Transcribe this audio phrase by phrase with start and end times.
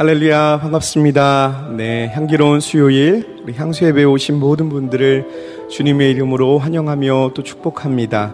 [0.00, 1.72] 할렐루야 반갑습니다.
[1.76, 8.32] 네 향기로운 수요일 우리 향수 예배 오신 모든 분들을 주님의 이름으로 환영하며 또 축복합니다.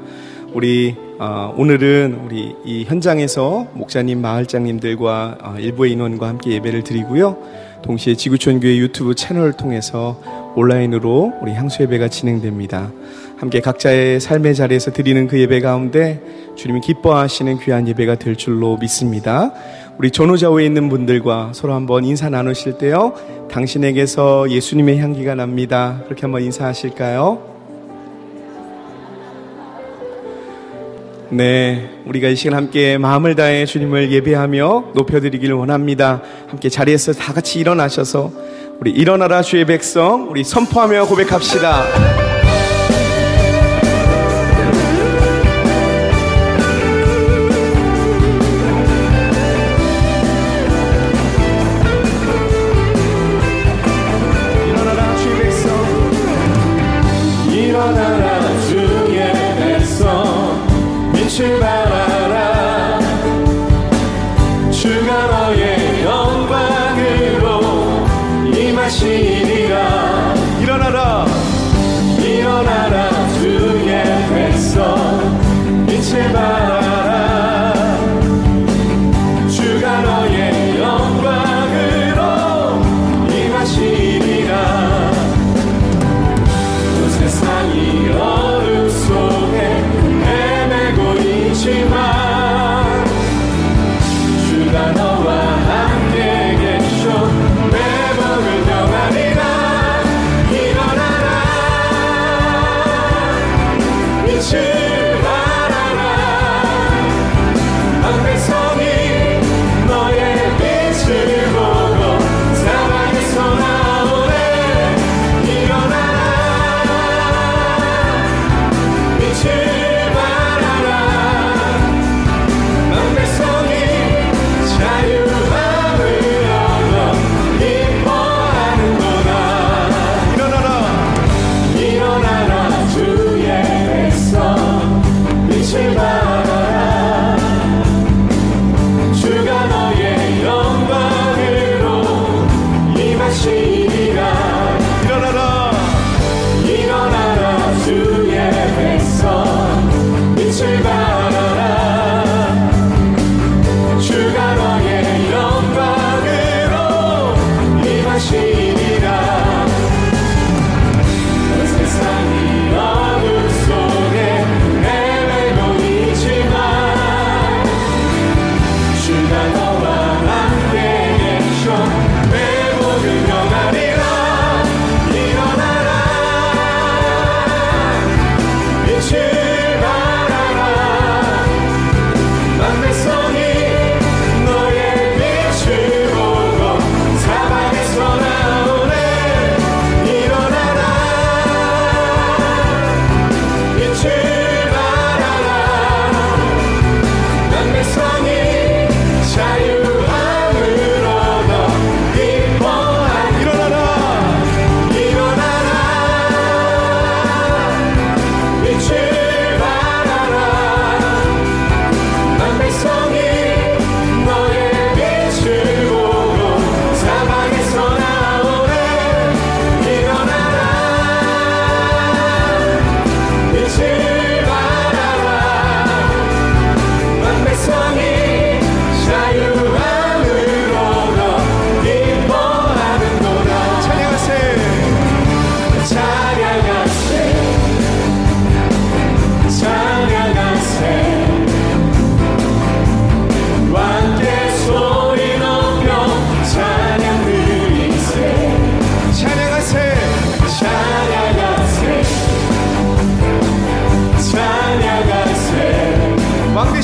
[0.52, 7.37] 우리 어, 오늘은 우리 이 현장에서 목사님 마을장님들과 어, 일부의 인원과 함께 예배를 드리고요.
[7.83, 10.20] 동시에 지구촌 교회 유튜브 채널을 통해서
[10.55, 12.92] 온라인으로 우리 향수 예배가 진행됩니다.
[13.39, 16.23] 함께 각자의 삶의 자리에서 드리는 그 예배 가운데
[16.55, 19.53] 주님이 기뻐하시는 귀한 예배가 될 줄로 믿습니다.
[19.98, 23.14] 우리 전호자호에 있는 분들과 서로 한번 인사 나누실 때요.
[23.50, 26.02] 당신에게서 예수님의 향기가 납니다.
[26.05, 27.56] 그렇게 한번 인사하실까요?
[31.30, 36.22] 네, 우리가 이 시간 함께 마음을 다해 주님을 예배하며 높여드리기를 원합니다.
[36.47, 38.31] 함께 자리에서 다 같이 일어나셔서
[38.78, 42.36] 우리 일어나라 주의 백성, 우리 선포하며 고백합시다.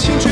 [0.02, 0.31] 青春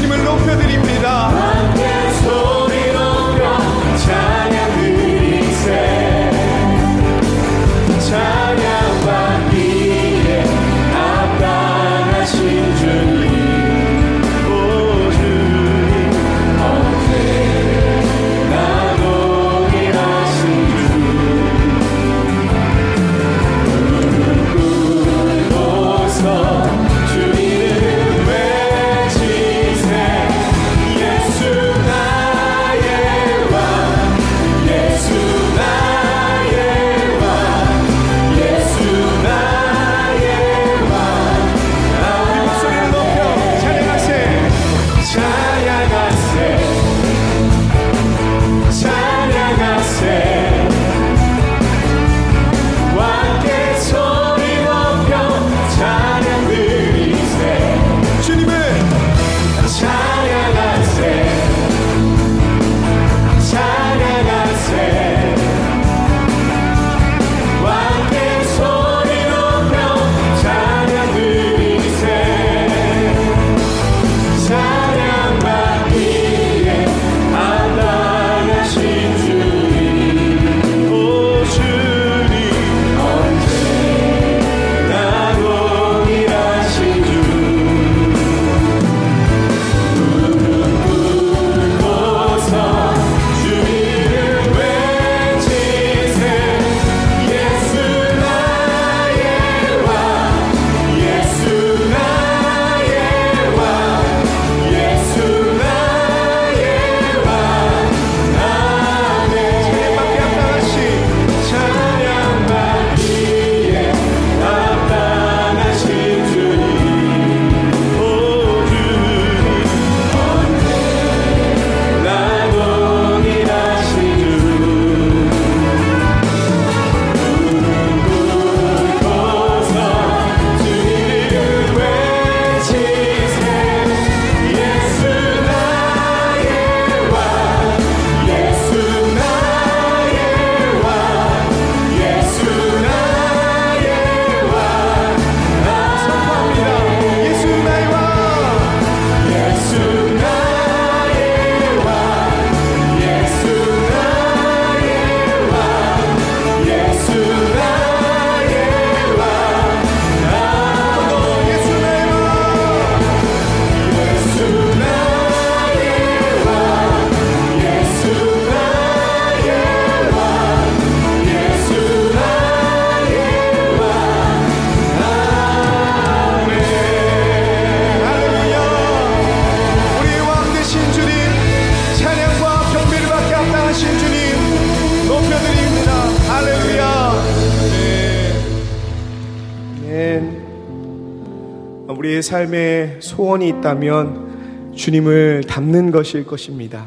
[193.40, 196.84] 소원이 있다면 주님을 닮는 것일 것입니다.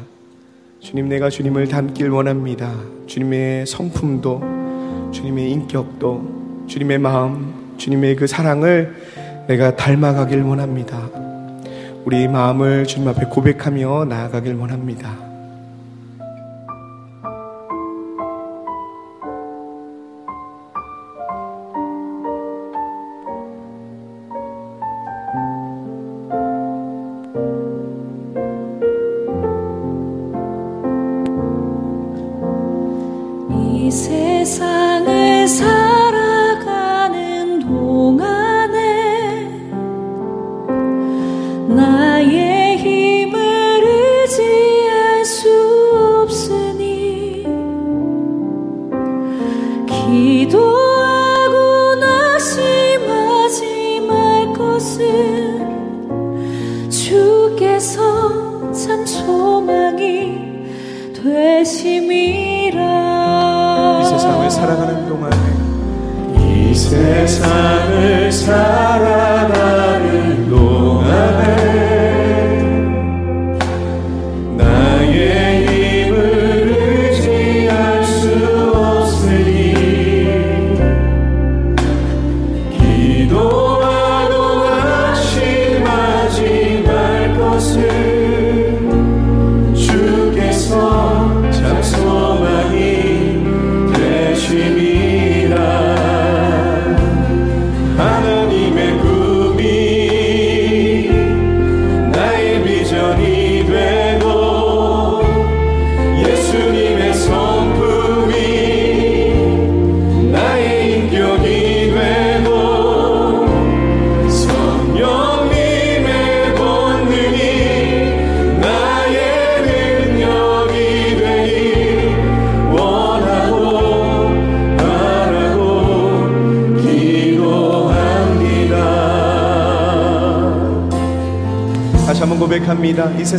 [0.78, 2.72] 주님, 내가 주님을 닮길 원합니다.
[3.06, 8.94] 주님의 성품도, 주님의 인격도, 주님의 마음, 주님의 그 사랑을
[9.48, 11.10] 내가 닮아가길 원합니다.
[12.04, 15.33] 우리 마음을 주님 앞에 고백하며 나아가길 원합니다.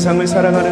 [0.06, 0.65] 세상을 살아가는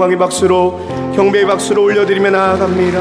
[0.00, 3.00] 영광의 박수로 경배의 박수로 올려드리며 나아갑니다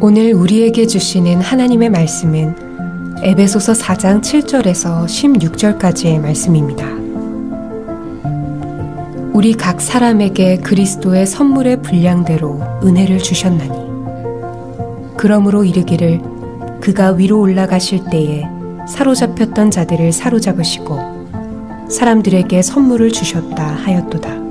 [0.00, 6.86] 오늘 우리에게 주시는 하나님의 말씀은 에베소서 4장 7절에서 16절까지의 말씀입니다.
[9.32, 16.20] 우리 각 사람에게 그리스도의 선물의 분량대로 은혜를 주셨나니 그러므로 이르기를
[16.80, 18.44] 그가 위로 올라가실 때에
[18.86, 24.47] 사로잡혔던 자들을 사로잡으시고 사람들에게 선물을 주셨다 하였도다.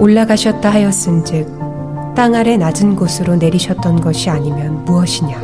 [0.00, 5.38] 올라가셨다 하였은즉 땅 아래 낮은 곳으로 내리셨던 것이 아니면 무엇이냐?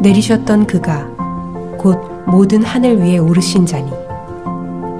[0.00, 1.06] 내리셨던 그가
[1.78, 3.92] 곧 모든 하늘 위에 오르신 자니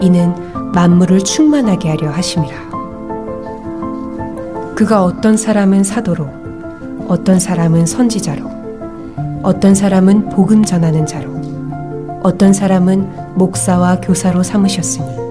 [0.01, 0.35] 이는
[0.75, 2.55] 만물을 충만하게 하려 하심이라.
[4.75, 6.29] 그가 어떤 사람은 사도로,
[7.09, 8.51] 어떤 사람은 선지자로,
[9.43, 11.41] 어떤 사람은 복음 전하는 자로,
[12.23, 15.24] 어떤 사람은 목사와 교사로 삼으셨으니,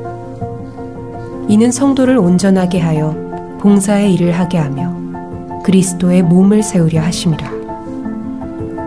[1.53, 3.15] 이는 성도를 온전하게 하여
[3.59, 4.91] 봉사의 일을 하게 하며
[5.63, 7.51] 그리스도의 몸을 세우려 하심이라.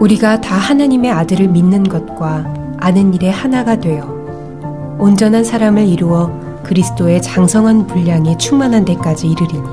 [0.00, 6.28] 우리가 다 하나님의 아들을 믿는 것과 아는 일에 하나가 되어 온전한 사람을 이루어
[6.64, 9.68] 그리스도의 장성한 분량이 충만한 데까지 이르리니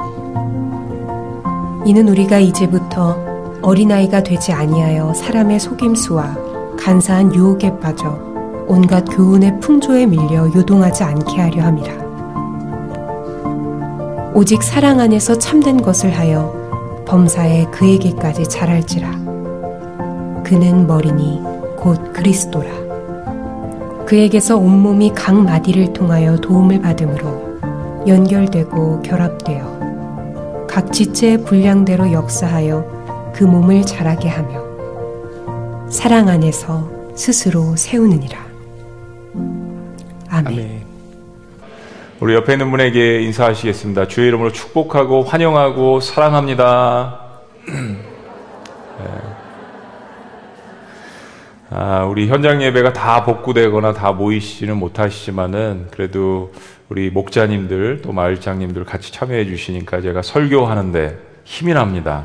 [1.86, 3.18] 이는 우리가 이제부터
[3.64, 6.38] 어린아이가 되지 아니하여 사람의 속임수와
[6.78, 8.20] 간사한 유혹에 빠져
[8.68, 12.03] 온갖 교훈의 풍조에 밀려 요동하지 않게 하려 함이라.
[14.36, 19.12] 오직 사랑 안에서 참된 것을 하여 범사에 그에게까지 자랄지라.
[20.44, 21.40] 그는 머리니
[21.78, 22.68] 곧 그리스도라.
[24.06, 33.86] 그에게서 온몸이 각 마디를 통하여 도움을 받음으로 연결되고 결합되어 각 지체의 분량대로 역사하여 그 몸을
[33.86, 34.64] 자라게 하며
[35.90, 38.40] 사랑 안에서 스스로 세우느니라.
[40.30, 40.48] 아멘.
[40.48, 40.83] 아멘.
[42.24, 44.08] 우리 옆에 있는 분에게 인사하시겠습니다.
[44.08, 47.20] 주의 이름으로 축복하고 환영하고 사랑합니다.
[47.68, 49.06] 네.
[51.70, 56.54] 아, 우리 현장 예배가 다 복구되거나 다 모이시지는 못하시지만은 그래도
[56.88, 62.24] 우리 목자님들 또 마을장님들 같이 참여해 주시니까 제가 설교하는데 힘이 납니다.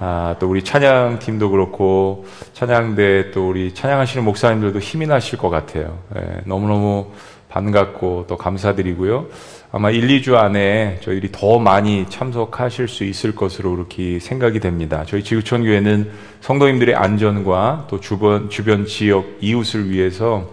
[0.00, 5.98] 아, 또 우리 찬양 팀도 그렇고 찬양대 또 우리 찬양하시는 목사님들도 힘이 나실 것 같아요.
[6.16, 7.12] 예, 너무너무
[7.50, 9.26] 반갑고 또 감사드리고요.
[9.72, 15.04] 아마 1, 2주 안에 저희들이 더 많이 참석하실 수 있을 것으로 그렇게 생각이 됩니다.
[15.06, 16.10] 저희 지구촌 교회는
[16.40, 20.48] 성도님들의 안전과 또 주변 주변 지역 이웃을 위해서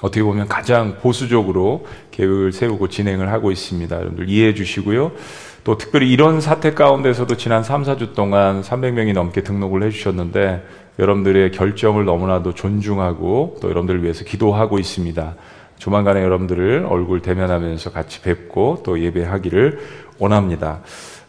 [0.00, 3.96] 어떻게 보면 가장 보수적으로 계획을 세우고 진행을 하고 있습니다.
[3.96, 5.12] 여러분들 이해해 주시고요.
[5.62, 10.62] 또 특별히 이런 사태 가운데서도 지난 3, 4주 동안 300명이 넘게 등록을 해 주셨는데
[10.98, 15.34] 여러분들의 결정을 너무나도 존중하고 또 여러분들을 위해서 기도하고 있습니다.
[15.78, 19.78] 조만간에 여러분들을 얼굴 대면하면서 같이 뵙고 또 예배하기를
[20.18, 20.80] 원합니다.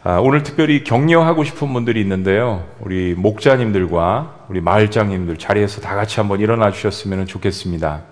[0.02, 2.64] 아, 오늘 특별히 격려하고 싶은 분들이 있는데요.
[2.80, 8.02] 우리 목자님들과 우리 마을장님들 자리에서 다 같이 한번 일어나 주셨으면 좋겠습니다.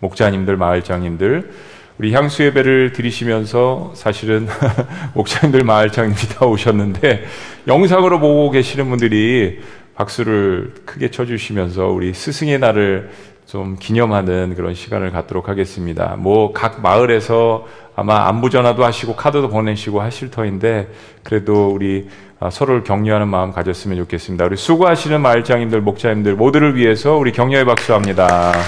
[0.00, 1.50] 목자님들, 마을장님들,
[1.98, 4.48] 우리 향수 예배를 드리시면서 사실은
[5.14, 7.24] 목자님들, 마을장님이 다 오셨는데
[7.68, 9.60] 영상으로 보고 계시는 분들이
[9.94, 13.10] 박수를 크게 쳐주시면서 우리 스승의 날을
[13.46, 16.16] 좀 기념하는 그런 시간을 갖도록 하겠습니다.
[16.18, 20.88] 뭐 각 마을에서 아마 안부 전화도 하시고 카드도 보내시고 하실 터인데
[21.22, 22.08] 그래도 우리
[22.40, 24.44] 아, 서로를 격려하는 마음 가졌으면 좋겠습니다.
[24.44, 28.52] 우리 수고하시는 마을장님들, 목자님들 모두를 위해서 우리 격려의 박수합니다.
[28.52, 28.58] 네.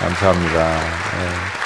[0.00, 0.64] 감사합니다.
[0.64, 1.65] 네.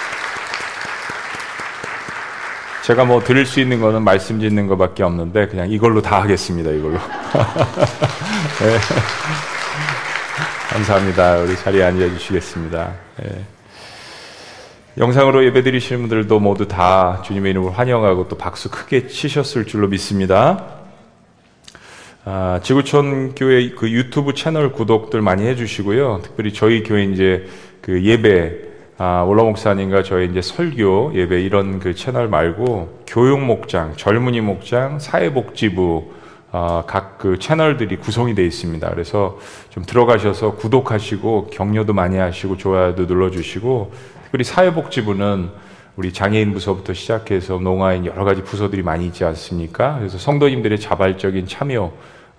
[2.85, 6.71] 제가 뭐 드릴 수 있는 거는 말씀 짓는 것밖에 없는데 그냥 이걸로 다 하겠습니다.
[6.71, 6.95] 이걸로.
[8.61, 8.79] 네.
[10.71, 11.38] 감사합니다.
[11.38, 12.93] 우리 자리에 앉아 주시겠습니다.
[13.23, 13.45] 네.
[14.97, 20.64] 영상으로 예배 드리시는 분들도 모두 다 주님의 이름으로 환영하고 또 박수 크게 치셨을 줄로 믿습니다.
[22.25, 26.21] 아, 지구촌 교회 그 유튜브 채널 구독들 많이 해주시고요.
[26.23, 27.47] 특별히 저희 교회 이제
[27.83, 28.69] 그 예배
[29.02, 34.98] 아, 올라 목사님과 저희 이제 설교 예배 이런 그 채널 말고 교육 목장, 젊은이 목장,
[34.98, 36.12] 사회복지부
[36.52, 38.90] 어, 각그 채널들이 구성이 되어 있습니다.
[38.90, 39.38] 그래서
[39.70, 43.90] 좀 들어가셔서 구독하시고 격려도 많이 하시고 좋아요도 눌러주시고
[44.24, 45.48] 특별히 사회복지부는
[45.96, 49.96] 우리 장애인 부서부터 시작해서 농아인 여러 가지 부서들이 많이 있지 않습니까?
[49.96, 51.90] 그래서 성도님들의 자발적인 참여 어,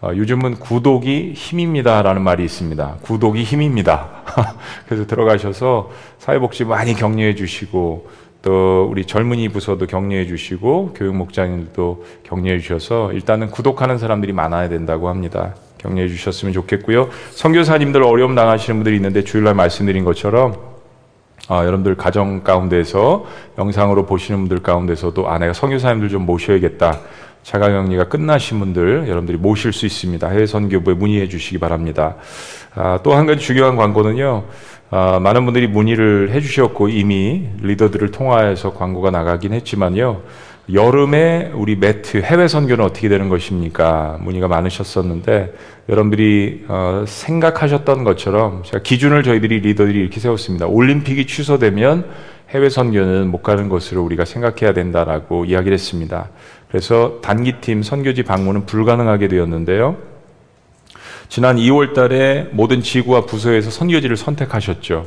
[0.03, 2.97] 요즘은 구독이 힘입니다라는 말이 있습니다.
[3.01, 4.09] 구독이 힘입니다.
[4.87, 8.09] 그래서 들어가셔서 사회복지 많이 격려해 주시고
[8.41, 15.07] 또 우리 젊은이 부서도 격려해 주시고 교육 목장님도 격려해 주셔서 일단은 구독하는 사람들이 많아야 된다고
[15.07, 15.53] 합니다.
[15.77, 17.09] 격려해 주셨으면 좋겠고요.
[17.31, 20.71] 선교사님들 어려움 당하시는 분들이 있는데 주일날 말씀드린 것처럼
[21.47, 23.25] 아, 여러분들 가정 가운데서
[23.57, 26.99] 영상으로 보시는 분들 가운데서도 아 내가 선교사님들 좀 모셔야겠다.
[27.43, 30.27] 자가격리가 끝나신 분들 여러분들이 모실 수 있습니다.
[30.29, 32.15] 해외 선교부에 문의해 주시기 바랍니다.
[32.75, 34.45] 아, 또 한 가지 중요한 광고는요.
[34.91, 40.21] 아, 많은 분들이 문의를 해주셨고 이미 리더들을 통하여서 광고가 나가긴 했지만요.
[40.71, 44.19] 여름에 우리 매트 해외 선교는 어떻게 되는 것입니까?
[44.21, 45.53] 문의가 많으셨었는데
[45.89, 50.67] 여러분들이 어, 생각하셨던 것처럼 제가 기준을 저희들이 리더들이 이렇게 세웠습니다.
[50.67, 52.05] 올림픽이 취소되면
[52.51, 56.29] 해외 선교는 못 가는 것으로 우리가 생각해야 된다라고 이야기를 했습니다.
[56.71, 59.97] 그래서 단기팀 선교지 방문은 불가능하게 되었는데요.
[61.27, 65.05] 지난 2월 달에 모든 지구와 부서에서 선교지를 선택하셨죠.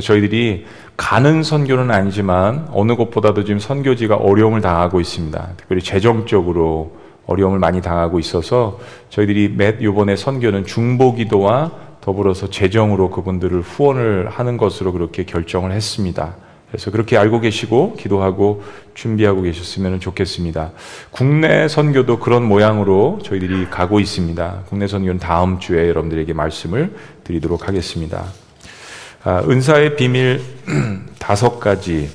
[0.00, 0.64] 저희들이
[0.96, 5.50] 가는 선교는 아니지만 어느 곳보다도 지금 선교지가 어려움을 당하고 있습니다.
[5.58, 6.96] 특별히 재정적으로
[7.26, 14.92] 어려움을 많이 당하고 있어서 저희들이 매 요번에 선교는 중보기도와 더불어서 재정으로 그분들을 후원을 하는 것으로
[14.92, 16.36] 그렇게 결정을 했습니다.
[16.72, 18.62] 그래서 그렇게 알고 계시고 기도하고
[18.94, 20.70] 준비하고 계셨으면 좋겠습니다.
[21.10, 24.62] 국내 선교도 그런 모양으로 저희들이 가고 있습니다.
[24.70, 28.24] 국내 선교는 다음 주에 여러분들에게 말씀을 드리도록 하겠습니다.
[29.22, 30.40] 아, 은사의 비밀
[31.20, 32.08] 다섯 가지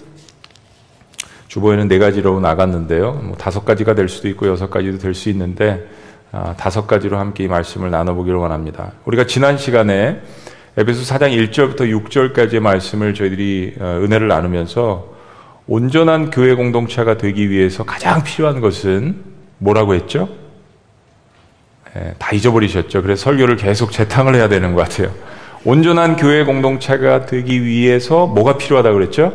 [1.49, 3.13] 주보에는 네 가지로 나갔는데요.
[3.13, 5.87] 뭐 다섯 가지가 될 수도 있고 여섯 가지도 될 수 있는데
[6.31, 8.93] 아, 다섯 가지로 함께 이 말씀을 나눠보기를 원합니다.
[9.05, 10.19] 우리가 지난 시간에
[10.79, 15.07] 에베소 4장 1절부터 6절까지의 말씀을 저희들이 어, 은혜를 나누면서
[15.65, 19.15] 온전한 교회 공동체가 되기 위해서 가장 필요한 것은
[19.57, 20.29] 뭐라고 했죠?
[21.95, 23.01] 예, 다 잊어버리셨죠.
[23.01, 25.11] 그래서 설교를 계속 재탕을 해야 되는 것 같아요.
[25.65, 29.33] 온전한 교회 공동체가 되기 위해서 뭐가 필요하다고 그랬죠?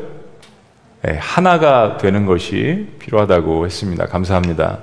[1.09, 4.07] 예, 하나가 되는 것이 필요하다고 했습니다.
[4.07, 4.78] 감사합니다.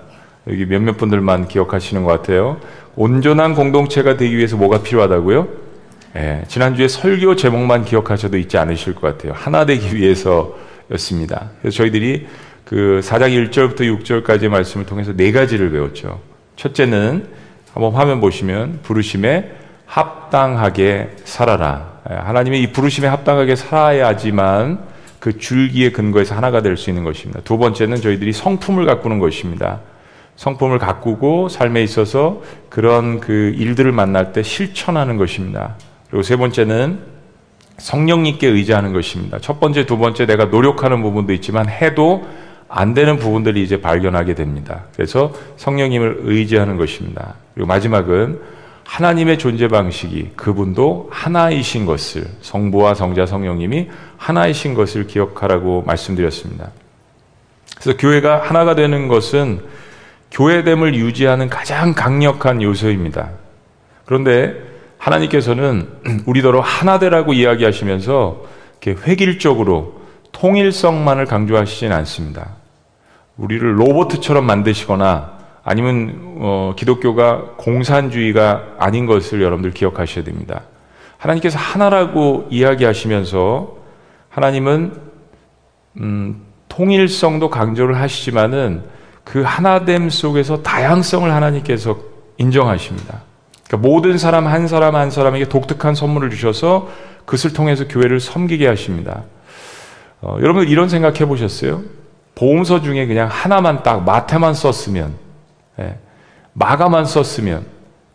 [0.50, 2.60] 여기 몇몇 분들만 기억하시는 것 같아요.
[2.98, 5.69] 온전한 공동체가 되기 위해서 뭐가 필요하다고요?
[6.16, 9.34] 예, 지난주에 설교 제목만 기억하셔도 있지 않으실 것 같아요.
[9.36, 11.52] 하나 되기 위해서였습니다.
[11.62, 12.28] 그래서 저희들이
[12.66, 16.20] 그 4장 1절부터 6절까지의 말씀을 통해서 네 가지를 배웠죠.
[16.56, 17.28] 첫째는
[17.74, 19.52] 한번 화면 보시면 부르심에
[19.86, 22.00] 합당하게 살아라.
[22.10, 24.80] 예, 하나님의 이 부르심에 합당하게 살아야지만
[25.20, 27.42] 그 줄기의 근거에서 하나가 될 수 있는 것입니다.
[27.44, 29.82] 두 번째는 저희들이 성품을 가꾸는 것입니다.
[30.38, 35.76] 성품을 가꾸고 삶에 있어서 그런 그 일들을 만날 때 실천하는 것입니다.
[36.10, 37.00] 그리고 세 번째는
[37.78, 39.40] 성령님께 의지하는 것입니다.
[39.40, 42.28] 첫 번째, 두 번째 내가 노력하는 부분도 있지만 해도
[42.68, 44.86] 안 되는 부분들이 이제 발견하게 됩니다.
[44.96, 47.36] 그래서 성령님을 의지하는 것입니다.
[47.54, 48.40] 그리고 마지막은
[48.84, 56.72] 하나님의 존재 방식이 그분도 하나이신 것을 성부와 성자 성령님이 하나이신 것을 기억하라고 말씀드렸습니다.
[57.80, 59.62] 그래서 교회가 하나가 되는 것은
[60.32, 63.30] 교회됨을 유지하는 가장 강력한 요소입니다.
[64.06, 64.69] 그런데
[65.00, 65.88] 하나님께서는
[66.28, 68.44] 우리더러 하나되라고 이야기하시면서
[68.82, 70.00] 이렇게 획일적으로
[70.32, 72.52] 통일성만을 강조하시진 않습니다.
[73.38, 80.64] 우리를 로봇처럼 만드시거나 아니면 어, 기독교가 공산주의가 아닌 것을 여러분들 기억하셔야 됩니다.
[81.18, 83.78] 하나님께서 하나라고 이야기하시면서
[84.30, 84.94] 하나님은
[85.98, 88.84] 음, 통일성도 강조를 하시지만은
[89.24, 91.98] 그 하나됨 속에서 다양성을 하나님께서
[92.38, 93.29] 인정하십니다.
[93.70, 96.90] 그러니까 모든 사람 한 사람 한 사람에게 독특한 선물을 주셔서
[97.26, 99.24] 그것을 통해서 교회를 섬기게 하십니다.
[100.22, 101.84] 어, 여러분들 이런 생각 해 보셨어요?
[102.34, 105.14] 보험서 중에 그냥 하나만 딱 마테만 썼으면,
[105.80, 105.98] 예,
[106.54, 107.66] 마가만 썼으면,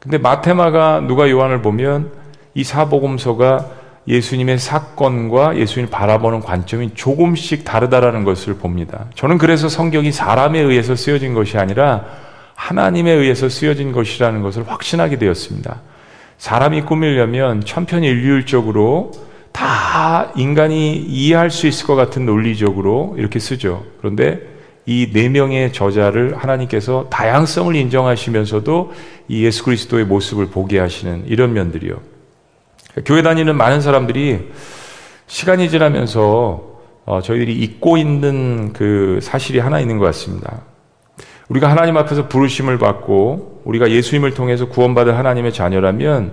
[0.01, 2.11] 근데 마테마가 누가 요한을 보면
[2.55, 3.67] 이 사복음서가
[4.09, 9.07] 예수님의 사건과 예수님을 바라보는 관점이 조금씩 다르다라는 것을 봅니다.
[9.15, 12.05] 저는 그래서 성경이 사람에 의해서 쓰여진 것이 아니라
[12.65, 15.83] 하나님에 의해서 쓰여진 것이라는 것을 확신하게 되었습니다.
[16.39, 19.13] 사람이 꾸밀려면 천편일률적으로
[19.53, 23.85] 다 인간이 이해할 수 있을 것 같은 논리적으로 이렇게 쓰죠.
[23.99, 24.41] 그런데
[24.87, 28.93] 이 네 명의 저자를 하나님께서 다양성을 인정하시면서도
[29.29, 31.95] 이 예수 그리스도의 모습을 보게 하시는 이런 면들이요.
[33.05, 34.51] 교회 다니는 많은 사람들이
[35.27, 36.63] 시간이 지나면서
[37.05, 40.63] 어, 저희들이 잊고 있는 그 사실이 하나 있는 것 같습니다.
[41.49, 46.33] 우리가 하나님 앞에서 부르심을 받고 우리가 예수님을 통해서 구원받은 하나님의 자녀라면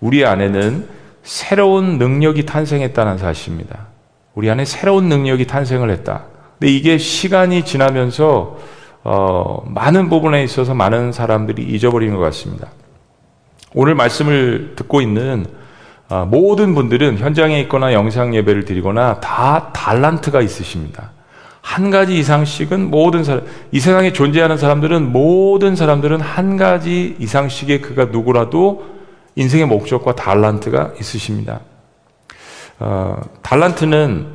[0.00, 0.86] 우리 안에는
[1.22, 3.86] 새로운 능력이 탄생했다는 사실입니다.
[4.34, 6.24] 우리 안에 새로운 능력이 탄생을 했다.
[6.58, 8.58] 근데 이게 시간이 지나면서
[9.02, 12.68] 어, 많은 부분에 있어서 많은 사람들이 잊어버리는 것 같습니다.
[13.74, 15.46] 오늘 말씀을 듣고 있는
[16.08, 21.12] 아, 모든 분들은 현장에 있거나 영상 예배를 드리거나 다 달란트가 있으십니다.
[21.64, 28.04] 한 가지 이상씩은 모든 사람, 이 세상에 존재하는 사람들은 모든 사람들은 한 가지 이상씩의 그가
[28.04, 28.84] 누구라도
[29.34, 31.60] 인생의 목적과 달란트가 있으십니다.
[32.78, 34.26] 어, 달란트는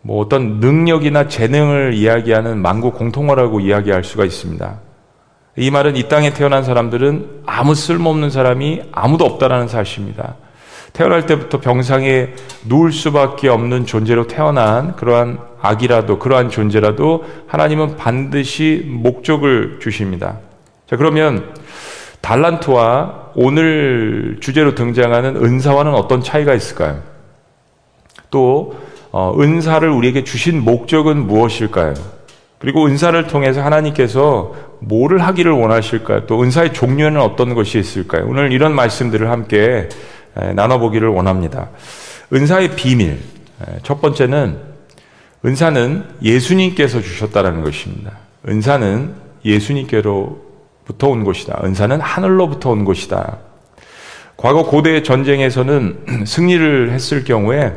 [0.00, 4.80] 뭐 어떤 능력이나 재능을 이야기하는 만국 공통어라고 이야기할 수가 있습니다.
[5.58, 10.36] 이 말은 이 땅에 태어난 사람들은 아무 쓸모없는 사람이 아무도 없다라는 사실입니다.
[10.92, 12.30] 태어날 때부터 병상에
[12.66, 20.38] 누울 수밖에 없는 존재로 태어난 그러한 악이라도 그러한 존재라도 하나님은 반드시 목적을 주십니다.
[20.86, 21.54] 자, 그러면
[22.20, 27.00] 달란트와 오늘 주제로 등장하는 은사와는 어떤 차이가 있을까요?
[28.30, 28.74] 또
[29.12, 31.94] 어, 은사를 우리에게 주신 목적은 무엇일까요?
[32.58, 36.26] 그리고 은사를 통해서 하나님께서 뭐를 하기를 원하실까요?
[36.26, 38.26] 또 은사의 종류에는 어떤 것이 있을까요?
[38.28, 39.88] 오늘 이런 말씀들을 함께
[40.34, 41.70] 나눠보기를 원합니다.
[42.32, 43.18] 은사의 비밀.
[43.82, 44.58] 첫 번째는
[45.44, 48.12] 은사는 예수님께서 주셨다라는 것입니다.
[48.48, 49.14] 은사는
[49.44, 51.60] 예수님께로부터 온 것이다.
[51.64, 53.38] 은사는 하늘로부터 온 것이다.
[54.36, 57.72] 과거 고대 전쟁에서는 승리를 했을 경우에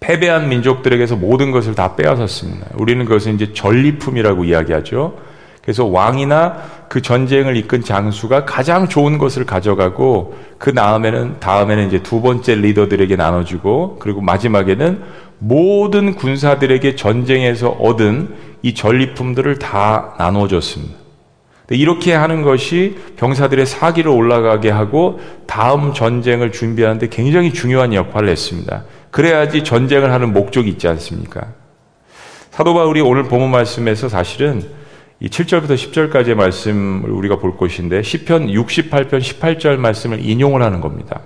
[0.00, 2.66] 패배한 민족들에게서 모든 것을 다 빼앗았습니다.
[2.74, 5.16] 우리는 그것을 이제 전리품이라고 이야기하죠.
[5.64, 6.56] 그래서 왕이나
[6.88, 13.16] 그 전쟁을 이끈 장수가 가장 좋은 것을 가져가고 그 다음에는 다음에는 이제 두 번째 리더들에게
[13.16, 15.02] 나눠주고 그리고 마지막에는
[15.38, 20.94] 모든 군사들에게 전쟁에서 얻은 이 전리품들을 다 나눠줬습니다.
[21.70, 28.84] 이렇게 하는 것이 병사들의 사기를 올라가게 하고 다음 전쟁을 준비하는데 굉장히 중요한 역할을 했습니다.
[29.10, 31.46] 그래야지 전쟁을 하는 목적이 있지 않습니까?
[32.50, 34.62] 사도 바울이 오늘 본문 말씀에서 사실은
[35.24, 41.22] 이 7절부터 10절까지의 말씀을 우리가 볼 것인데 시편 68편 18절 말씀을 인용을 하는 겁니다.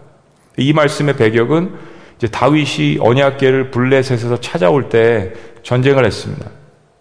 [0.56, 1.72] 이 말씀의 배경은
[2.16, 5.32] 이제 다윗이 언약궤를 블레셋에서 찾아올 때
[5.64, 6.46] 전쟁을 했습니다.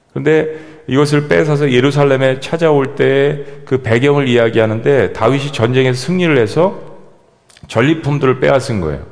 [0.10, 0.58] 그런데
[0.88, 6.80] 이것을 뺏어서 예루살렘에 찾아올 때 그 배경을 이야기하는데 다윗이 전쟁에서 승리를 해서
[7.68, 9.06] 전리품들을 빼앗은 거예요.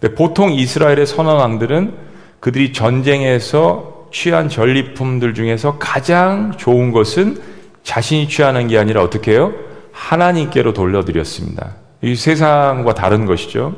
[0.00, 1.94] 근데 보통 이스라엘의 선왕들은
[2.40, 7.38] 그들이 전쟁에서 취한 전리품들 중에서 가장 좋은 것은
[7.82, 9.52] 자신이 취하는 게 아니라 어떻게 해요?
[9.92, 11.76] 하나님께로 돌려드렸습니다.
[12.02, 13.76] 이 세상과 다른 것이죠.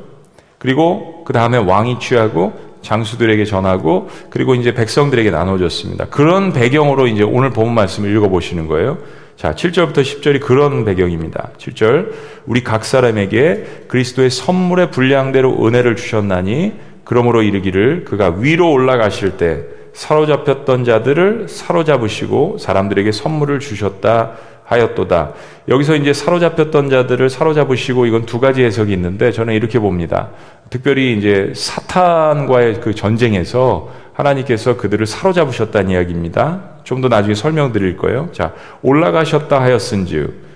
[0.58, 6.06] 그리고 그 다음에 왕이 취하고 장수들에게 전하고 그리고 이제 백성들에게 나눠줬습니다.
[6.06, 8.98] 그런 배경으로 이제 오늘 본 말씀을 읽어보시는 거예요.
[9.36, 11.50] 자, 7절부터 10절이 그런 배경입니다.
[11.58, 12.12] 7절.
[12.46, 20.84] 우리 각 사람에게 그리스도의 선물의 분량대로 은혜를 주셨나니 그러므로 이르기를 그가 위로 올라가실 때 사로잡혔던
[20.84, 24.32] 자들을 사로잡으시고 사람들에게 선물을 주셨다
[24.64, 25.32] 하였도다.
[25.68, 30.30] 여기서 이제 사로잡혔던 자들을 사로잡으시고 이건 두 가지 해석이 있는데 저는 이렇게 봅니다.
[30.70, 36.72] 특별히 이제 사탄과의 그 전쟁에서 하나님께서 그들을 사로잡으셨다는 이야기입니다.
[36.84, 38.28] 좀 더 나중에 설명드릴 거예요.
[38.32, 38.52] 자,
[38.82, 40.51] 올라가셨다 하였은즉 아,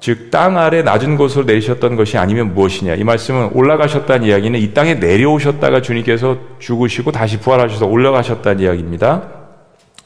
[0.00, 2.94] 즉, 땅 아래 낮은 곳으로 내리셨던 것이 아니면 무엇이냐.
[2.94, 9.22] 이 말씀은 올라가셨다는 이야기는 이 땅에 내려오셨다가 주님께서 죽으시고 다시 부활하셔서 올라가셨다는 이야기입니다.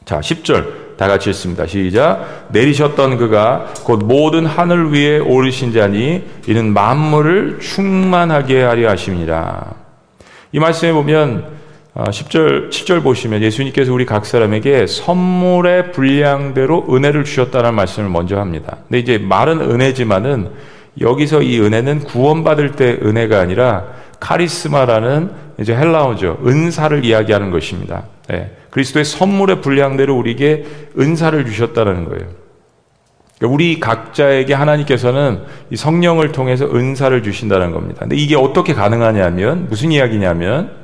[0.05, 0.91] 자, 10절.
[1.01, 1.65] 다 같이 읽습니다.
[1.65, 2.49] 시작.
[2.51, 9.73] 내리셨던 그가 곧 모든 하늘 위에 오르신 자니 이는 만물을 충만하게 하려 하심이라.
[10.51, 11.60] 이 말씀에 보면
[11.95, 18.77] 10절, 아, 7절 보시면 예수님께서 우리 각 사람에게 선물의 분량대로 은혜를 주셨다는 말씀을 먼저 합니다.
[18.87, 20.51] 근데 이제 말은 은혜지만은
[20.99, 23.87] 여기서 이 은혜는 구원받을 때 은혜가 아니라
[24.19, 26.39] 카리스마라는 이제 헬라어죠.
[26.45, 28.03] 은사를 이야기하는 것입니다.
[28.27, 28.55] 네.
[28.69, 30.65] 그리스도의 선물의 분량대로 우리에게
[30.97, 32.29] 은사를 주셨다는 거예요.
[33.37, 38.01] 그러니까 우리 각자에게 하나님께서는 이 성령을 통해서 은사를 주신다는 겁니다.
[38.01, 40.80] 근데 이게 어떻게 가능하냐면 무슨 이야기냐면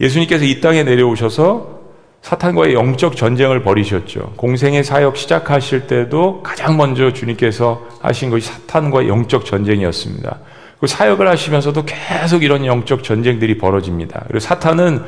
[0.00, 1.78] 예수님께서 이 땅에 내려오셔서
[2.22, 4.34] 사탄과의 영적 전쟁을 벌이셨죠.
[4.36, 10.38] 공생의 사역 시작하실 때도 가장 먼저 주님께서 하신 것이 사탄과의 영적 전쟁이었습니다.
[10.80, 14.24] 그 사역을 하시면서도 계속 이런 영적 전쟁들이 벌어집니다.
[14.26, 15.02] 그리고 사탄은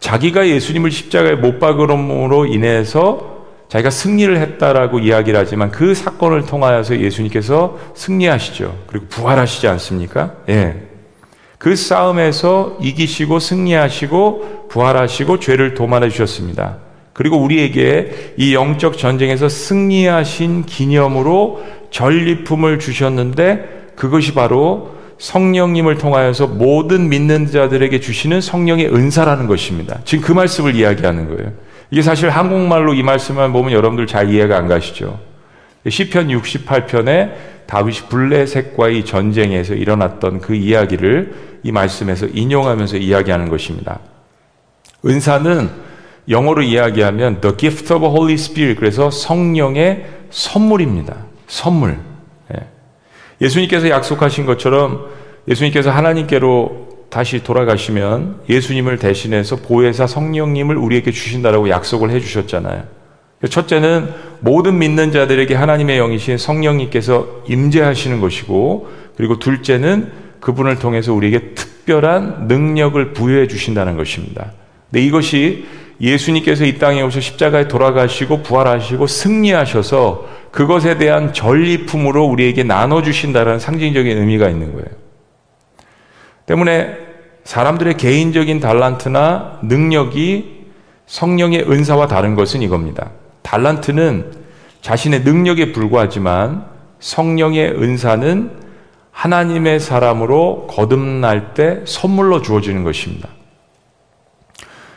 [0.00, 3.32] 자기가 예수님을 십자가에 못 박음으로 인해서
[3.68, 8.74] 자기가 승리를 했다라고 이야기를 하지만 그 사건을 통하여서 예수님께서 승리하시죠.
[8.86, 10.34] 그리고 부활하시지 않습니까?
[10.48, 10.91] 예.
[11.62, 16.78] 그 싸움에서 이기시고 승리하시고 부활하시고 죄를 도만해 주셨습니다.
[17.12, 27.46] 그리고 우리에게 이 영적 전쟁에서 승리하신 기념으로 전리품을 주셨는데 그것이 바로 성령님을 통하여서 모든 믿는
[27.46, 30.00] 자들에게 주시는 성령의 은사라는 것입니다.
[30.04, 31.52] 지금 그 말씀을 이야기하는 거예요.
[31.92, 35.20] 이게 사실 한국말로 이 말씀만 보면 여러분들 잘 이해가 안 가시죠.
[35.88, 44.00] 시편 68편에 다윗이 블레셋과의 전쟁에서 일어났던 그 이야기를 이 말씀에서 인용하면서 이야기하는 것입니다.
[45.04, 45.70] 은사는
[46.28, 51.16] 영어로 이야기하면 the gift of Holy Spirit 그래서 성령의 선물입니다.
[51.46, 51.98] 선물.
[52.54, 52.66] 예.
[53.40, 55.06] 예수님께서 약속하신 것처럼
[55.48, 63.01] 예수님께서 하나님께로 다시 돌아가시면 예수님을 대신해서 보혜사 성령님을 우리에게 주신다라고 약속을 해 주셨잖아요.
[63.48, 64.08] 첫째는
[64.40, 73.12] 모든 믿는 자들에게 하나님의 영이신 성령님께서 임재하시는 것이고 그리고 둘째는 그분을 통해서 우리에게 특별한 능력을
[73.12, 74.52] 부여해 주신다는 것입니다.
[74.90, 75.66] 근데 이것이
[76.00, 84.18] 예수님께서 이 땅에 오셔 십자가에 돌아가시고 부활하시고 승리하셔서 그것에 대한 전리품으로 우리에게 나눠 주신다는 상징적인
[84.18, 84.88] 의미가 있는 거예요.
[86.46, 86.96] 때문에
[87.44, 90.62] 사람들의 개인적인 달란트나 능력이
[91.06, 93.10] 성령의 은사와 다른 것은 이겁니다.
[93.42, 94.32] 달란트는
[94.80, 96.64] 자신의 능력에 불과하지만
[97.00, 98.50] 성령의 은사는
[99.10, 103.28] 하나님의 사람으로 거듭날 때 선물로 주어지는 것입니다.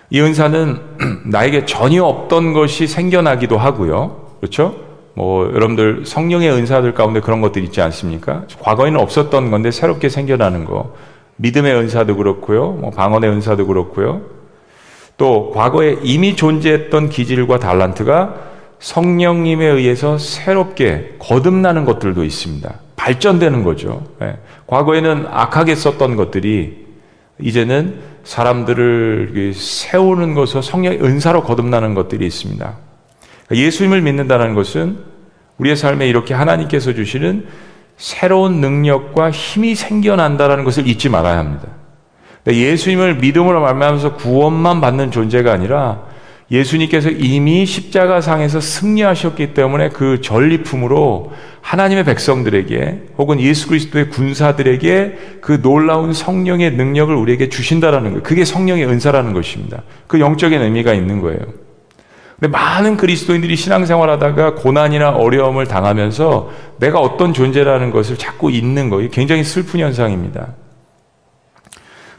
[0.10, 0.80] 이 은사는
[1.30, 4.38] 나에게 전혀 없던 것이 생겨나기도 하고요.
[4.40, 4.76] 그렇죠?
[5.14, 8.44] 뭐 여러분들 성령의 은사들 가운데 그런 것들 있지 않습니까?
[8.60, 10.94] 과거에는 없었던 건데 새롭게 생겨나는 거.
[11.38, 12.72] 믿음의 은사도 그렇고요.
[12.72, 14.22] 뭐 방언의 은사도 그렇고요.
[15.18, 18.36] 또 과거에 이미 존재했던 기질과 달란트가
[18.80, 22.74] 성령님에 의해서 새롭게 거듭나는 것들도 있습니다.
[22.96, 24.04] 발전되는 거죠.
[24.20, 24.38] 네.
[24.68, 26.86] 과거에는 악하게 썼던 것들이
[27.40, 32.78] 이제는 사람들을 세우는 것으로 성령의 은사로 거듭나는 것들이 있습니다.
[33.52, 34.98] 예수님을 믿는다는 것은
[35.58, 37.46] 우리의 삶에 이렇게 하나님께서 주시는
[37.98, 41.68] 새로운 능력과 힘이 생겨난다는 것을 잊지 말아야 합니다.
[42.54, 46.04] 예수님을 믿음으로 말미암아서 구원만 받는 존재가 아니라
[46.52, 51.32] 예수님께서 이미 십자가 상에서 승리하셨기 때문에 그 전리품으로
[51.62, 58.24] 하나님의 백성들에게 혹은 예수 그리스도의 군사들에게 그 놀라운 성령의 능력을 우리에게 주신다라는 거예요.
[58.24, 59.82] 그게 성령의 은사라는 것입니다.
[60.06, 61.40] 그 영적인 의미가 있는 거예요.
[62.40, 69.10] 근데 많은 그리스도인들이 신앙생활 하다가 고난이나 어려움을 당하면서 내가 어떤 존재라는 것을 자꾸 잊는 거예요.
[69.10, 70.54] 굉장히 슬픈 현상입니다.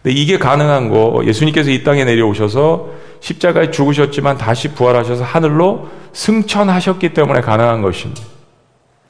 [0.06, 7.40] 근데 이게 가능한 거 예수님께서 이 땅에 내려오셔서 십자가에 죽으셨지만 다시 부활하셔서 하늘로 승천하셨기 때문에
[7.40, 8.22] 가능한 것입니다.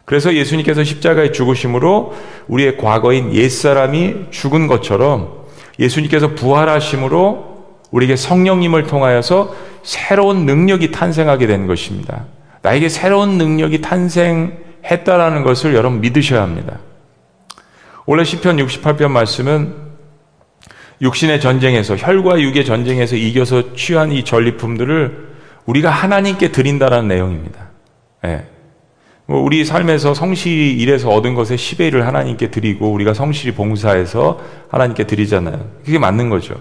[0.06, 2.14] 그래서 예수님께서 십자가에 죽으심으로
[2.48, 5.44] 우리의 과거인 옛사람이 죽은 것처럼
[5.78, 7.56] 예수님께서 부활하심으로
[7.90, 12.24] 우리에게 성령님을 통하여서 새로운 능력이 탄생하게 된 것입니다.
[12.62, 16.78] 나에게 새로운 능력이 탄생했다라는 것을 여러분 믿으셔야 합니다.
[18.06, 19.85] 원래 시편 68편 말씀은
[21.00, 25.26] 육신의 전쟁에서 혈과 육의 전쟁에서 이겨서 취한 이 전리품들을
[25.66, 27.68] 우리가 하나님께 드린다라는 내용입니다.
[28.22, 28.46] 네.
[29.26, 35.68] 우리 삶에서 성실히 일해서 얻은 것의 10의 1을 하나님께 드리고 우리가 성실히 봉사해서 하나님께 드리잖아요.
[35.84, 36.54] 그게 맞는 거죠.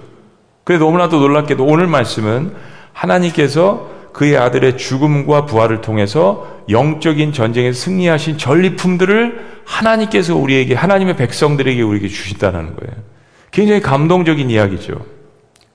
[0.63, 2.53] 그래 너무나도 놀랍게도 오늘 말씀은
[2.91, 12.07] 하나님께서 그의 아들의 죽음과 부활을 통해서 영적인 전쟁에서 승리하신 전리품들을 하나님께서 우리에게 하나님의 백성들에게 우리에게
[12.07, 13.14] 주신다는 거예요.
[13.55, 15.05] 굉장히 감동적인 이야기죠.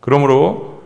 [0.01, 0.83] 그러므로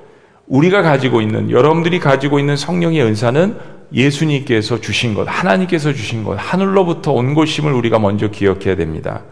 [0.47, 3.59] 우리가 가지고 있는 여러분들이 가지고 있는 성령의 은사는
[3.93, 9.23] 예수님께서 주신 것, 하나님께서 주신 것, 하늘로부터 온 것임을 우리가 먼저 기억해야 됩니다.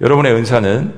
[0.00, 0.94] 여러분의 은사는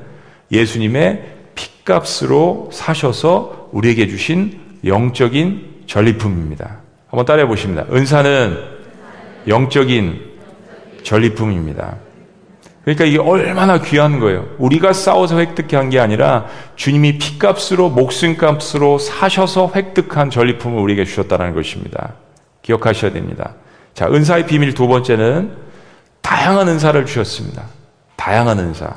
[0.52, 1.24] 예수님의
[1.56, 6.82] 핏값으로 사셔서 우리에게 주신 영적인 전리품입니다.
[7.08, 7.84] 한번 따라해 보십니다.
[7.90, 8.58] 은사는
[9.48, 10.20] 영적인
[11.02, 11.96] 전리품입니다.
[12.84, 14.46] 그러니까 이게 얼마나 귀한 거예요.
[14.58, 22.14] 우리가 싸워서 획득한 게 아니라 주님이 피값으로 목숨값으로 사셔서 획득한 전리품을 우리에게 주셨다는 것입니다.
[22.62, 23.54] 기억하셔야 됩니다.
[23.94, 25.52] 자, 은사의 비밀 두 번째는
[26.22, 27.64] 다양한 은사를 주셨습니다.
[28.16, 28.96] 다양한 은사.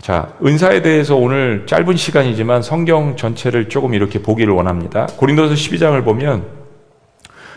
[0.00, 5.06] 자, 은사에 대해서 오늘 짧은 시간이지만 성경 전체를 조금 이렇게 보기를 원합니다.
[5.16, 6.63] 고린도서 12장을 보면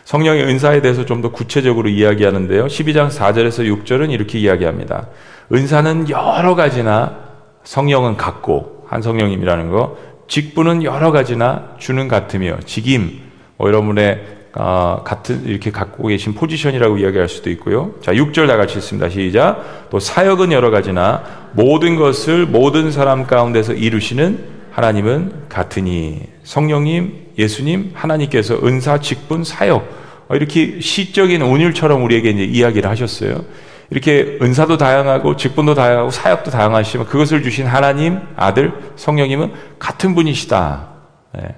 [0.07, 2.67] 성령의 은사에 대해서 좀 더 구체적으로 이야기하는데요.
[2.67, 5.07] 12장 4절에서 6절은 이렇게 이야기합니다.
[5.51, 7.17] 은사는 여러 가지나
[7.63, 9.97] 성령은 같고 한 성령님이라는 거
[10.29, 13.19] 직분은 여러 가지나 주는 같으며 직임
[13.57, 17.95] 뭐 여러분의 어, 같은 이렇게 갖고 계신 포지션이라고 이야기할 수도 있고요.
[18.01, 19.09] 자, 6절 다 같이 있습니다.
[19.09, 19.89] 시작.
[19.89, 24.39] 또 사역은 여러 가지나 모든 것을 모든 사람 가운데서 이루시는
[24.71, 32.89] 하나님은 같으니 성령님, 예수님, 하나님께서 은사, 직분, 사역 어, 이렇게 시적인 운율처럼 우리에게 이제 이야기를
[32.89, 33.45] 하셨어요.
[33.89, 40.87] 이렇게 은사도 다양하고 직분도 다양하고 사역도 다양하시지만 그것을 주신 하나님, 아들, 성령님은 같은 분이시다.
[41.35, 41.55] 네.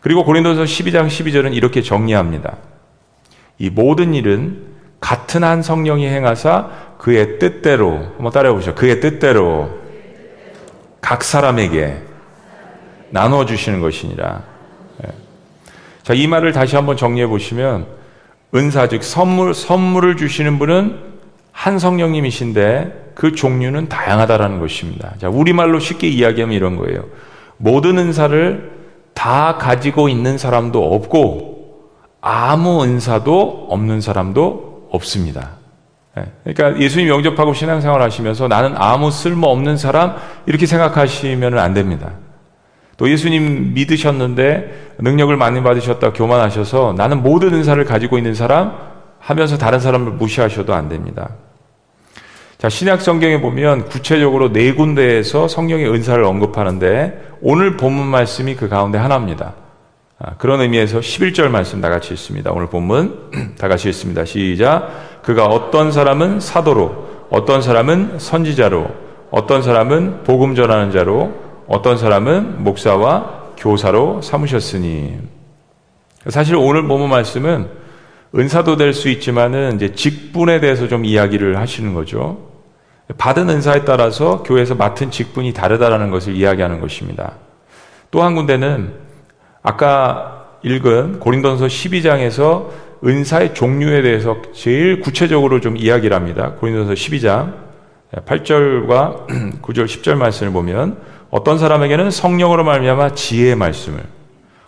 [0.00, 2.58] 그리고 고린도서 12장 12절은 이렇게 정리합니다.
[3.58, 8.74] 이 모든 일은 같은 한 성령이 행하사 그의 뜻대로 한번 따라해 보시죠.
[8.74, 9.70] 그의 뜻대로
[11.00, 12.02] 각 사람에게
[13.10, 14.53] 나누어 주시는 것이니라.
[16.04, 16.06] 예.
[16.06, 17.86] 자, 이 말을 다시 한번 정리해 보시면
[18.54, 20.98] 은사 즉 선물 선물을 주시는 분은
[21.50, 25.14] 한 성령님이신데 그 종류는 다양하다라는 것입니다.
[25.18, 27.04] 자, 우리말로 쉽게 이야기하면 이런 거예요.
[27.56, 28.72] 모든 은사를
[29.14, 31.54] 다 가지고 있는 사람도 없고
[32.20, 35.50] 아무 은사도 없는 사람도 없습니다.
[36.18, 36.24] 예.
[36.44, 42.12] 그러니까 예수님 영접하고 신앙생활 하시면서 나는 아무 쓸모 없는 사람 이렇게 생각하시면 안 됩니다.
[42.96, 48.72] 또 예수님 믿으셨는데 능력을 많이 받으셨다 교만하셔서 나는 모든 은사를 가지고 있는 사람
[49.18, 51.30] 하면서 다른 사람을 무시하셔도 안 됩니다.
[52.58, 58.96] 자, 신약 성경에 보면 구체적으로 네 군데에서 성령의 은사를 언급하는데 오늘 본문 말씀이 그 가운데
[58.96, 59.54] 하나입니다.
[60.18, 62.52] 아, 그런 의미에서 11절 말씀 다 같이 읽습니다.
[62.52, 64.24] 오늘 본문 다 같이 읽습니다.
[64.24, 65.20] 시작.
[65.22, 68.88] 그가 어떤 사람은 사도로, 어떤 사람은 선지자로,
[69.30, 75.18] 어떤 사람은 복음 전하는 자로, 어떤 사람은 목사와 교사로 삼으셨으니.
[76.28, 77.68] 사실 오늘 본문 말씀은
[78.36, 82.50] 은사도 될 수 있지만은 이제 직분에 대해서 좀 이야기를 하시는 거죠.
[83.18, 87.34] 받은 은사에 따라서 교회에서 맡은 직분이 다르다라는 것을 이야기하는 것입니다.
[88.10, 88.94] 또 한 군데는
[89.62, 92.68] 아까 읽은 고린도서 12장에서
[93.04, 96.52] 은사의 종류에 대해서 제일 구체적으로 좀 이야기를 합니다.
[96.58, 97.54] 고린도서 12장
[98.24, 100.96] 8절과 9절 10절 말씀을 보면
[101.34, 103.98] 어떤 사람에게는 성령으로 말미암아 지혜의 말씀을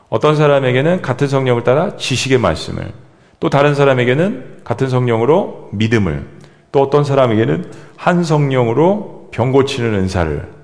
[0.09, 2.91] 어떤 사람에게는 같은 성령을 따라 지식의 말씀을
[3.39, 6.27] 또 다른 사람에게는 같은 성령으로 믿음을
[6.73, 10.57] 또 어떤 사람에게는 한 성령으로 병 고치는 은사를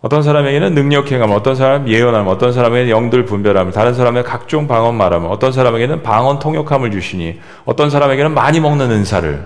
[0.00, 4.94] 어떤 사람에게는 능력 행함, 어떤 사람 예언함, 어떤 사람에게는 영들 분별함, 다른 사람에게 각종 방언
[4.94, 9.44] 말함, 어떤 사람에게는 방언 통역함을 주시니, 어떤 사람에게는 많이 먹는 은사를.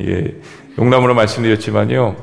[0.00, 0.34] 예,
[0.78, 2.16] 용담으로 말씀드렸지만요,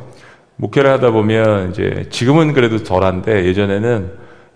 [0.58, 4.12] 목회를 하다 보면 이제 지금은 그래도 덜한데 예전에는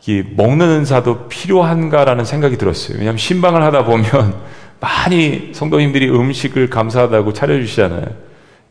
[0.06, 2.98] 이 먹는 은사도 필요한가라는 생각이 들었어요.
[2.98, 4.36] 왜냐하면 신방을 하다 보면
[4.80, 8.06] 많이 성도님들이 음식을 감사하다고 차려주시잖아요.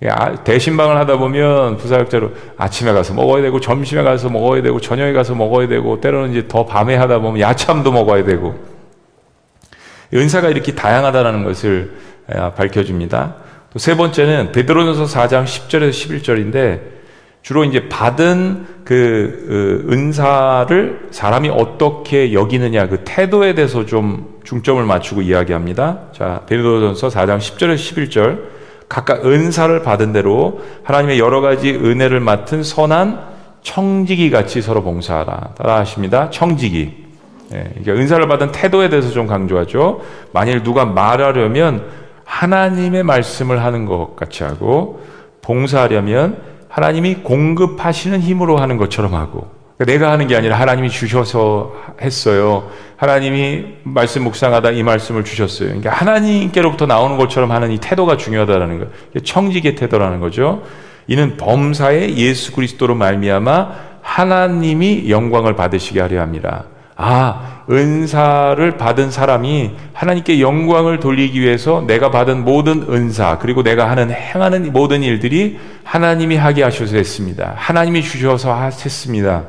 [0.08, 5.34] 아, 대신방을 하다 보면 부사역자로 아침에 가서 먹어야 되고 점심에 가서 먹어야 되고 저녁에 가서
[5.34, 8.54] 먹어야 되고 때로는 이제 더 밤에 하다 보면 야참도 먹어야 되고
[10.14, 11.96] 은사가 이렇게 다양하다는 것을
[12.32, 13.36] 아, 밝혀줍니다.
[13.72, 16.95] 또 세 번째는 베드로전서 4장 10절에서 11절인데
[17.46, 25.22] 주로 이제 받은 그, 그 은사를 사람이 어떻게 여기느냐 그 태도에 대해서 좀 중점을 맞추고
[25.22, 26.06] 이야기합니다.
[26.10, 28.40] 자 베드로전서 4장 10절에서 11절
[28.88, 33.20] 각각 은사를 받은 대로 하나님의 여러 가지 은혜를 맡은 선한
[33.62, 35.54] 청지기 같이 서로 봉사하라.
[35.56, 36.30] 따라 하십니다.
[36.30, 37.06] 청지기.
[37.54, 40.00] 예, 은사를 받은 태도에 대해서 좀 강조하죠.
[40.32, 41.84] 만일 누가 말하려면
[42.24, 45.00] 하나님의 말씀을 하는 것 같이 하고
[45.42, 49.48] 봉사하려면 하나님이 공급하시는 힘으로 하는 것처럼 하고
[49.78, 51.72] 그러니까 내가 하는 게 아니라 하나님이 주셔서
[52.02, 52.68] 했어요.
[52.98, 55.68] 하나님이 말씀 묵상하다 이 말씀을 주셨어요.
[55.68, 58.86] 그러니까 하나님께로부터 나오는 것처럼 하는 이 태도가 중요하다라는 거.
[59.24, 60.64] 청지의 태도라는 거죠.
[61.06, 63.70] 이는 범사에 예수 그리스도로 말미암아
[64.02, 66.64] 하나님이 영광을 받으시게 하려 합니다.
[66.98, 74.10] 아, 은사를 받은 사람이 하나님께 영광을 돌리기 위해서 내가 받은 모든 은사, 그리고 내가 하는,
[74.10, 77.52] 행하는 모든 일들이 하나님이 하게 하셔서 했습니다.
[77.56, 79.44] 하나님이 주셔서 했습니다.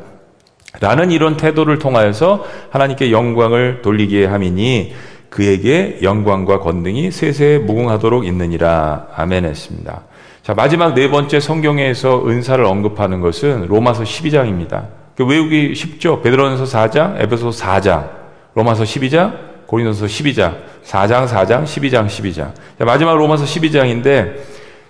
[0.81, 4.93] 라는 이런 태도를 통하여서 하나님께 영광을 돌리게 함이니
[5.29, 9.07] 그에게 영광과 권능이 세세에 무궁하도록 있느니라.
[9.15, 10.01] 아멘 했습니다.
[10.43, 15.06] 자, 마지막 네 번째 성경에서 은사를 언급하는 것은 로마서 12장입니다.
[15.18, 16.22] 그 외우기 쉽죠?
[16.22, 18.07] 베드로전서 4장, 에베소 4장,
[18.53, 22.53] 로마서 12장, 고린도서 12장, 4장, 4장, 12장, 12장.
[22.78, 24.36] 자, 마지막 로마서 12장인데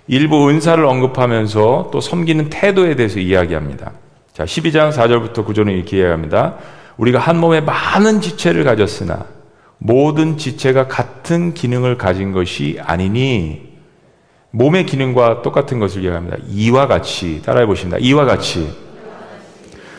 [0.06, 3.92] 일부 은사를 언급하면서 또 섬기는 태도에 대해서 이야기합니다.
[4.34, 6.56] 자, 12장 4절부터 9절은 이렇게 이야기합니다.
[6.98, 9.24] 우리가 한 몸에 많은 지체를 가졌으나
[9.78, 13.66] 모든 지체가 같은 기능을 가진 것이 아니니
[14.50, 16.36] 몸의 기능과 똑같은 것을 이야기합니다.
[16.50, 17.96] 이와 같이 따라해 보십니다.
[17.98, 18.87] 이와 같이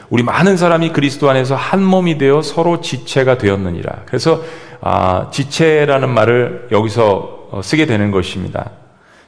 [0.09, 4.03] 우리 많은 사람이 그리스도 안에서 한 몸이 되어 서로 지체가 되었느니라.
[4.05, 4.43] 그래서
[4.81, 8.71] 아, 지체라는 말을 여기서 어, 쓰게 되는 것입니다.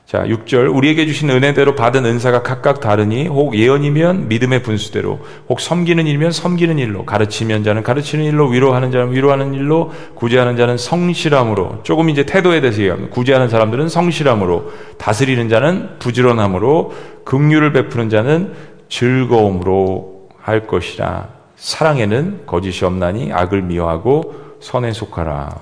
[0.05, 0.75] 자, 6절.
[0.75, 6.77] 우리에게 주신 은혜대로 받은 은사가 각각 다르니, 혹 예언이면 믿음의 분수대로, 혹 섬기는 일이면 섬기는
[6.79, 12.59] 일로, 가르치면 자는 가르치는 일로, 위로하는 자는 위로하는 일로, 구제하는 자는 성실함으로, 조금 이제 태도에
[12.59, 13.13] 대해서 얘기합니다.
[13.13, 16.91] 구제하는 사람들은 성실함으로, 다스리는 자는 부지런함으로,
[17.23, 18.51] 긍휼을 베푸는 자는
[18.89, 20.10] 즐거움으로
[20.41, 21.29] 할 것이라.
[21.55, 25.55] 사랑에는 거짓이 없나니 악을 미워하고 선에 속하라.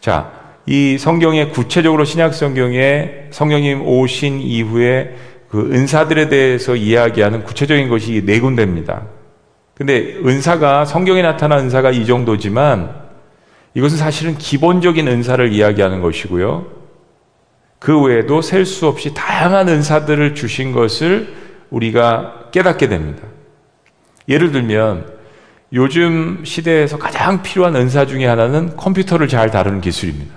[0.00, 0.32] 자,
[0.66, 5.16] 이 성경에 구체적으로 신약 성경에 성령님 오신 이후에
[5.48, 9.02] 그 은사들에 대해서 이야기하는 구체적인 것이 네 군데입니다.
[9.74, 12.94] 근데 은사가 성경에 나타난 은사가 이 정도지만
[13.74, 16.66] 이것은 사실은 기본적인 은사를 이야기하는 것이고요.
[17.78, 21.34] 그 외에도 셀 수 없이 다양한 은사들을 주신 것을
[21.70, 23.22] 우리가 깨닫게 됩니다.
[24.28, 25.16] 예를 들면
[25.72, 30.34] 요즘 시대에서 가장 필요한 은사 중의 하나는 컴퓨터를 잘 다루는 기술입니다.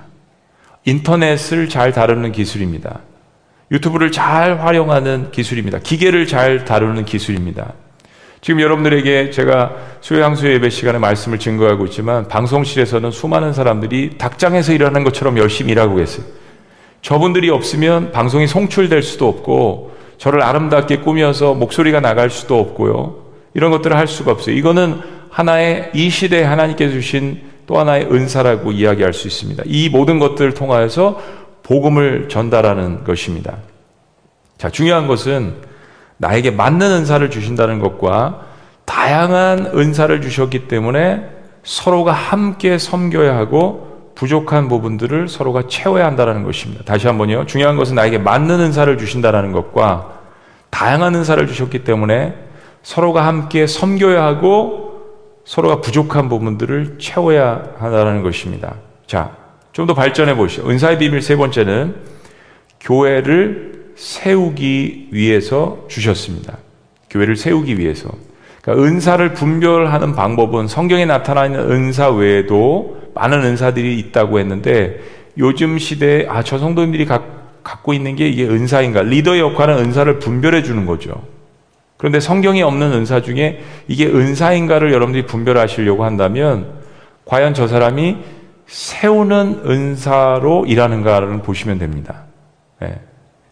[0.86, 3.02] 인터넷을 잘 다루는 기술입니다.
[3.72, 5.80] 유튜브를 잘 활용하는 기술입니다.
[5.80, 7.74] 기계를 잘 다루는 기술입니다.
[8.42, 15.38] 지금 여러분들에게 제가 수요양수 예배 시간에 말씀을 증거하고 있지만 방송실에서는 수많은 사람들이 닭장에서 일하는 것처럼
[15.38, 16.26] 열심히 일하고 계세요.
[17.02, 23.29] 저분들이 없으면 방송이 송출될 수도 없고 저를 아름답게 꾸며서 목소리가 나갈 수도 없고요.
[23.54, 24.56] 이런 것들을 할 수가 없어요.
[24.56, 29.64] 이거는 하나의 이 시대에 하나님께 주신 또 하나의 은사라고 이야기할 수 있습니다.
[29.68, 31.22] 이 모든 것들을 통하여서
[31.64, 33.58] 복음을 전달하는 것입니다.
[34.58, 35.56] 자, 중요한 것은
[36.18, 38.42] 나에게 맞는 은사를 주신다는 것과
[38.86, 41.30] 다양한 은사를 주셨기 때문에
[41.64, 46.84] 서로가 함께 섬겨야 하고 부족한 부분들을 서로가 채워야 한다는 것입니다.
[46.84, 47.46] 다시 한번요.
[47.46, 50.20] 중요한 것은 나에게 맞는 은사를 주신다는 것과
[50.72, 52.49] 다양한 은사를 주셨기 때문에
[52.84, 54.90] 서로가 함께 섬겨야 하고
[55.46, 58.76] 서로가 부족한 부분들을 채워야 한다는 것입니다.
[59.08, 59.36] 자,
[59.72, 60.70] 좀 더 발전해 보시죠.
[60.70, 61.96] 은사의 비밀 세 번째는
[62.82, 66.58] 교회를 세우기 위해서 주셨습니다.
[67.10, 68.10] 교회를 세우기 위해서.
[68.62, 75.00] 그러니까 은사를 분별하는 방법은 성경에 나타나 있는 은사 외에도 많은 은사들이 있다고 했는데
[75.38, 77.24] 요즘 시대에 아, 저 성도님들이 가,
[77.64, 79.04] 갖고 있는 게 이게 은사인가?
[79.04, 81.24] 리더의 역할은 은사를 분별해 주는 거죠.
[82.00, 86.80] 그런데 성경에 없는 은사 중에 이게 은사인가를 여러분들이 분별하시려고 한다면
[87.26, 88.16] 과연 저 사람이
[88.68, 92.24] 세우는 은사로 일하는가를 보시면 됩니다.
[92.80, 93.02] 네.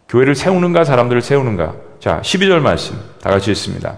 [0.07, 1.75] 교회를 세우는가 사람들을 세우는가.
[1.99, 3.97] 자, 12절 말씀 다 같이 읽습니다.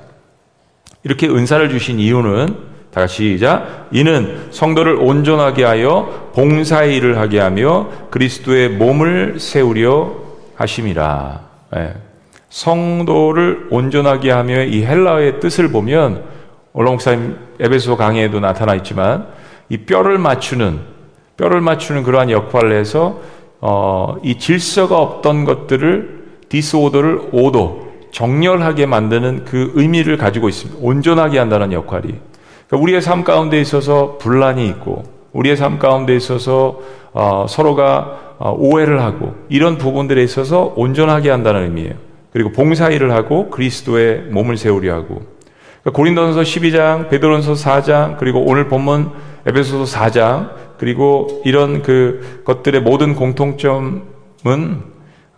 [1.04, 2.48] 이렇게 은사를 주신 이유는
[2.92, 3.88] 다 같이 시작.
[3.92, 10.16] 이는 성도를 온전하게 하여 봉사의 일을 하게 하며 그리스도의 몸을 세우려
[10.56, 11.42] 하심이라.
[11.74, 12.09] 네.
[12.50, 16.24] 성도를 온전하게 하며 이 헬라어의 뜻을 보면
[16.74, 19.28] 올라 목사님 에베소 강의에도 나타나 있지만
[19.70, 20.80] 이 뼈를 맞추는
[21.38, 23.20] 뼈를 맞추는 그러한 역할을 해서
[23.62, 26.20] 어, 이 질서가 없던 것들을
[26.50, 30.80] 디스오더를 오더 정렬하게 만드는 그 의미를 가지고 있습니다.
[30.82, 32.16] 온전하게 한다는 역할이
[32.68, 36.80] 그러니까 우리의 삶 가운데 있어서 분란이 있고 우리의 삶 가운데 있어서
[37.14, 42.09] 어, 서로가 어, 오해를 하고 이런 부분들에 있어서 온전하게 한다는 의미예요.
[42.32, 45.22] 그리고 봉사일을 하고 그리스도의 몸을 세우려 하고
[45.82, 49.12] 그러니까 고린도전서 12장, 베드로전서 4장, 그리고 오늘 본문
[49.46, 54.04] 에베소서 4장, 그리고 이런 그 것들의 모든 공통점은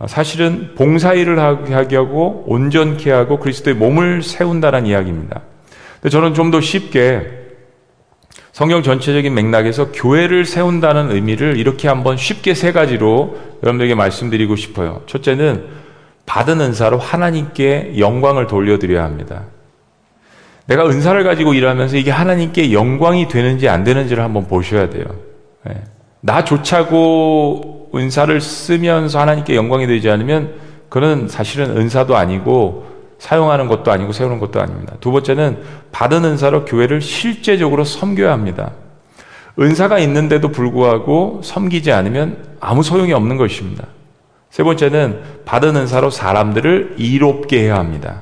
[0.07, 5.41] 사실은 봉사일을 하게 하고 온전케 하고 그리스도의 몸을 세운다는 이야기입니다.
[6.01, 7.39] 근데 저는 좀 더 쉽게
[8.51, 15.03] 성경 전체적인 맥락에서 교회를 세운다는 의미를 이렇게 한번 쉽게 세 가지로 여러분들에게 말씀드리고 싶어요.
[15.05, 15.80] 첫째는
[16.31, 19.43] 받은 은사로 하나님께 영광을 돌려드려야 합니다.
[20.65, 25.03] 내가 은사를 가지고 일하면서 이게 하나님께 영광이 되는지 안 되는지를 한번 보셔야 돼요.
[25.65, 25.83] 네.
[26.21, 30.53] 나조차고 은사를 쓰면서 하나님께 영광이 되지 않으면
[30.87, 32.85] 그는 사실은 은사도 아니고
[33.19, 34.93] 사용하는 것도 아니고 세우는 것도 아닙니다.
[35.01, 35.57] 두 번째는
[35.91, 38.71] 받은 은사로 교회를 실제적으로 섬겨야 합니다.
[39.59, 43.85] 은사가 있는데도 불구하고 섬기지 않으면 아무 소용이 없는 것입니다.
[44.51, 48.21] 세 번째는 받은 은사로 사람들을 이롭게 해야 합니다.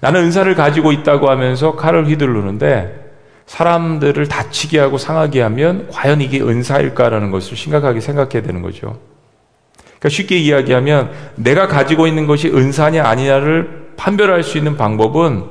[0.00, 3.06] 나는 은사를 가지고 있다고 하면서 칼을 휘두르는데
[3.46, 8.98] 사람들을 다치게 하고 상하게 하면 과연 이게 은사일까라는 것을 심각하게 생각해야 되는 거죠.
[9.84, 15.44] 그러니까 쉽게 이야기하면 내가 가지고 있는 것이 은사냐 아니냐를 판별할 수 있는 방법은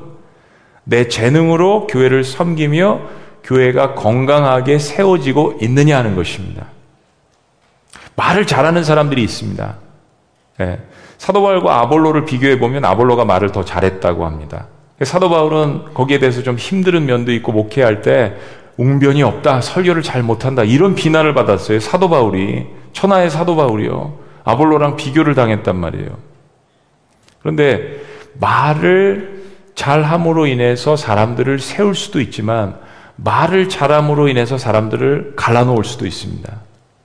[0.83, 3.01] 내 재능으로 교회를 섬기며
[3.43, 6.65] 교회가 건강하게 세워지고 있느냐 하는 것입니다.
[8.15, 9.86] 말을 잘하는 사람들이 있습니다.
[10.57, 10.79] 네.
[11.17, 14.67] 사도 바울과 아볼로를 비교해 보면 아볼로가 말을 더 잘했다고 합니다.
[15.01, 18.35] 사도 바울은 거기에 대해서 좀 힘든 면도 있고 목회할 때
[18.77, 21.79] 웅변이 없다, 설교를 잘 못한다 이런 비난을 받았어요.
[21.79, 24.17] 사도 바울이 천하의 사도 바울이요.
[24.43, 26.09] 아볼로랑 비교를 당했단 말이에요.
[27.39, 28.01] 그런데
[28.39, 29.43] 말을
[29.75, 32.77] 잘함으로 인해서 사람들을 세울 수도 있지만
[33.15, 36.51] 말을 잘함으로 인해서 사람들을 갈라놓을 수도 있습니다.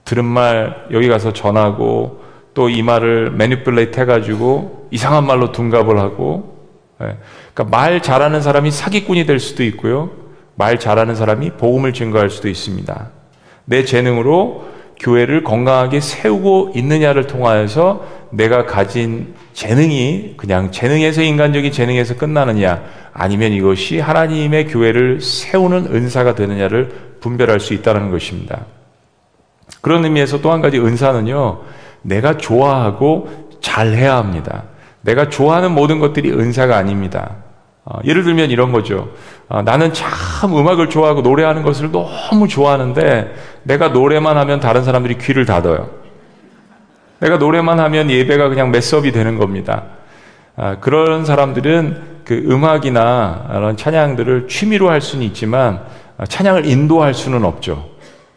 [0.04, 2.21] 들은 말 여기 가서 전하고
[2.54, 6.58] 또 이 말을 매니플레이트 해가지고 이상한 말로 둔갑을 하고
[7.02, 7.16] 예.
[7.54, 10.10] 그러니까 말 잘하는 사람이 사기꾼이 될 수도 있고요.
[10.54, 13.10] 말 잘하는 사람이 복음을 증거할 수도 있습니다.
[13.64, 22.82] 내 재능으로 교회를 건강하게 세우고 있느냐를 통하여서 내가 가진 재능이 그냥 재능에서 인간적인 재능에서 끝나느냐
[23.12, 28.66] 아니면 이것이 하나님의 교회를 세우는 은사가 되느냐를 분별할 수 있다는 것입니다.
[29.80, 31.60] 그런 의미에서 또 한 가지 은사는요,
[32.02, 33.28] 내가 좋아하고
[33.60, 34.64] 잘해야 합니다.
[35.02, 37.36] 내가 좋아하는 모든 것들이 은사가 아닙니다.
[37.84, 39.10] 어, 예를 들면 이런 거죠.
[39.48, 43.34] 어, 나는 참 음악을 좋아하고 노래하는 것을 너무 좋아하는데
[43.64, 45.90] 내가 노래만 하면 다른 사람들이 귀를 닫아요.
[47.18, 49.84] 내가 노래만 하면 예배가 그냥 매섭이 되는 겁니다.
[50.56, 55.82] 아, 그런 사람들은 그 음악이나 이런 찬양들을 취미로 할 수는 있지만
[56.18, 57.91] 아, 찬양을 인도할 수는 없죠.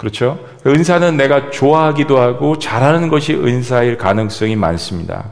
[0.06, 0.38] 그렇죠?
[0.68, 5.32] 은사는 내가 좋아하기도 하고 잘하는 것이 은사일 가능성이 많습니다.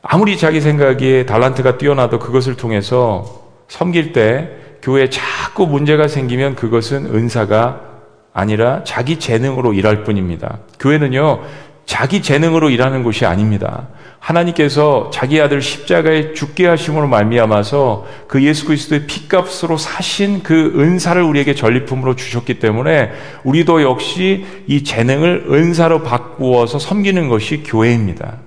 [0.00, 4.50] 아무리 자기 생각에 달란트가 뛰어나도 그것을 통해서 섬길 때
[4.80, 7.80] 교회에 자꾸 문제가 생기면 그것은 은사가
[8.32, 10.58] 아니라 자기 재능으로 일할 뿐입니다.
[10.78, 11.42] 교회는요,
[11.84, 13.88] 자기 재능으로 일하는 곳이 아닙니다.
[14.18, 21.54] 하나님께서 자기 아들 십자가에 죽게 하심으로 말미암아서 그 예수 그리스도의 피값으로 사신 그 은사를 우리에게
[21.54, 23.12] 전리품으로 주셨기 때문에
[23.44, 28.38] 우리도 역시 이 재능을 은사로 바꾸어서 섬기는 것이 교회입니다.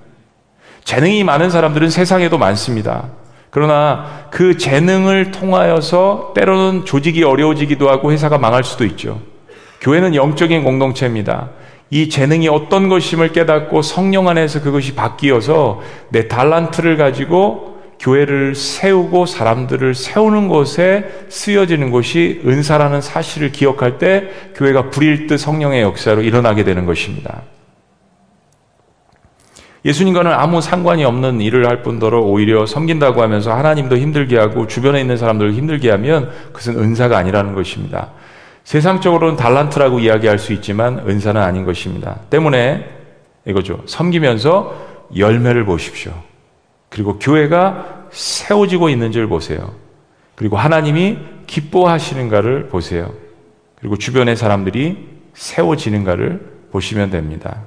[0.84, 3.08] 재능이 많은 사람들은 세상에도 많습니다.
[3.50, 9.20] 그러나 그 재능을 통하여서 때로는 조직이 어려워지기도 하고 회사가 망할 수도 있죠.
[9.80, 11.50] 교회는 영적인 공동체입니다.
[11.90, 15.80] 이 재능이 어떤 것임을 깨닫고 성령 안에서 그것이 바뀌어서
[16.10, 24.90] 내 달란트를 가지고 교회를 세우고 사람들을 세우는 것에 쓰여지는 것이 은사라는 사실을 기억할 때 교회가
[24.90, 27.42] 불일 듯 성령의 역사로 일어나게 되는 것입니다.
[29.84, 35.16] 예수님과는 아무 상관이 없는 일을 할 뿐더러 오히려 섬긴다고 하면서 하나님도 힘들게 하고 주변에 있는
[35.16, 38.10] 사람들을 힘들게 하면 그것은 은사가 아니라는 것입니다.
[38.64, 42.20] 세상적으로는 달란트라고 이야기할 수 있지만 은사는 아닌 것입니다.
[42.30, 42.88] 때문에
[43.46, 43.82] 이거죠.
[43.86, 46.12] 섬기면서 열매를 보십시오.
[46.88, 49.74] 그리고 교회가 세워지고 있는 줄 보세요.
[50.34, 53.12] 그리고 하나님이 기뻐하시는가를 보세요.
[53.76, 57.62] 그리고 주변의 사람들이 세워지는가를 보시면 됩니다.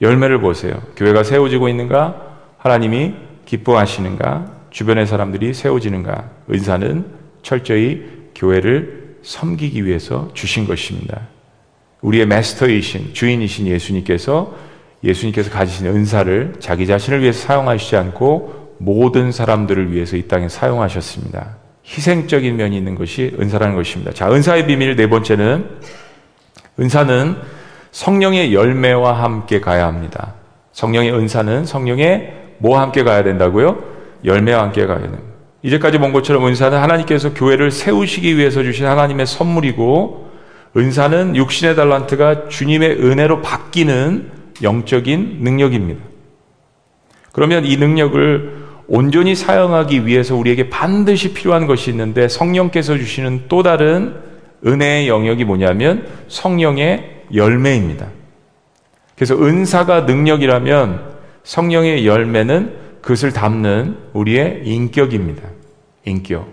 [0.00, 0.80] 열매를 보세요.
[0.96, 2.38] 교회가 세워지고 있는가?
[2.58, 3.14] 하나님이
[3.44, 4.60] 기뻐하시는가?
[4.70, 6.30] 주변의 사람들이 세워지는가?
[6.50, 7.04] 은사는
[7.42, 11.28] 철저히 교회를 섬기기 위해서 주신 것입니다.
[12.02, 14.54] 우리의 마스터이신 주인이신 예수님께서
[15.02, 21.56] 예수님께서 가지신 은사를 자기 자신을 위해서 사용하시지 않고 모든 사람들을 위해서 이 땅에 사용하셨습니다.
[21.84, 24.12] 희생적인 면이 있는 것이 은사라는 것입니다.
[24.12, 25.68] 자, 은사의 비밀 네 번째는
[26.78, 27.36] 은사는
[27.90, 30.34] 성령의 열매와 함께 가야 합니다.
[30.72, 33.82] 성령의 은사는 성령의 뭐와 함께 가야 된다고요?
[34.24, 35.29] 열매와 함께 가야 됩니다.
[35.62, 40.30] 이제까지 본 것처럼 은사는 하나님께서 교회를 세우시기 위해서 주신 하나님의 선물이고
[40.76, 44.30] 은사는 육신의 달란트가 주님의 은혜로 바뀌는
[44.62, 46.02] 영적인 능력입니다.
[47.32, 54.16] 그러면 이 능력을 온전히 사용하기 위해서 우리에게 반드시 필요한 것이 있는데 성령께서 주시는 또 다른
[54.66, 58.08] 은혜의 영역이 뭐냐면 성령의 열매입니다.
[59.14, 61.10] 그래서 은사가 능력이라면
[61.44, 65.42] 성령의 열매는 그것을 담는 우리의 인격입니다.
[66.04, 66.48] 인격.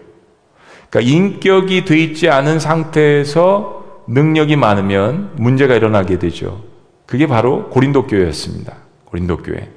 [0.90, 6.64] 그러니까 인격이 돼 있지 않은 상태에서 능력이 많으면 문제가 일어나게 되죠.
[7.06, 8.76] 그게 바로 고린도 교회였습니다.
[9.06, 9.70] 고린도 교회.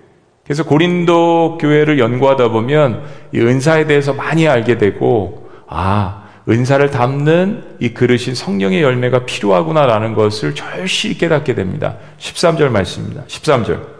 [0.44, 7.90] 그래서 고린도 교회를 연구하다 보면 이 은사에 대해서 많이 알게 되고 아, 은사를 담는 이
[7.90, 11.96] 그릇인 성령의 열매가 필요하구나라는 것을 절실히 깨닫게 됩니다.
[12.18, 13.24] 13절 말씀입니다.
[13.26, 13.99] 13절.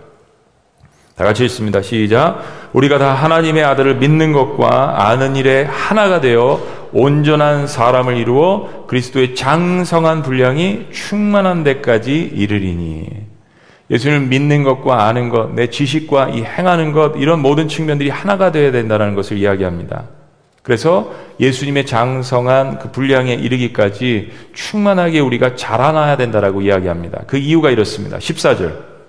[1.20, 1.82] 다 같이 읽습니다.
[1.82, 2.42] 시작.
[2.72, 6.58] 우리가 다 하나님의 아들을 믿는 것과 아는 일에 하나가 되어
[6.94, 13.06] 온전한 사람을 이루어 그리스도의 장성한 분량이 충만한 데까지 이르리니.
[13.90, 18.72] 예수님을 믿는 것과 아는 것, 내 지식과 이 행하는 것, 이런 모든 측면들이 하나가 되어야
[18.72, 20.04] 된다는 것을 이야기합니다.
[20.62, 27.24] 그래서 예수님의 장성한 그 분량에 이르기까지 충만하게 우리가 자라나야 된다라고 이야기합니다.
[27.26, 28.16] 그 이유가 이렇습니다.
[28.16, 28.99] 14절.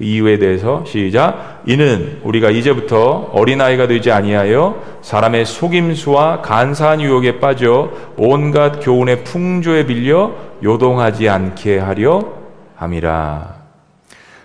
[0.00, 1.62] 그 이유에 대해서 시작.
[1.66, 10.32] 이는 우리가 이제부터 어린아이가 되지 아니하여 사람의 속임수와 간사한 유혹에 빠져 온갖 교훈의 풍조에 빌려
[10.64, 12.32] 요동하지 않게 하려
[12.76, 13.56] 함이라.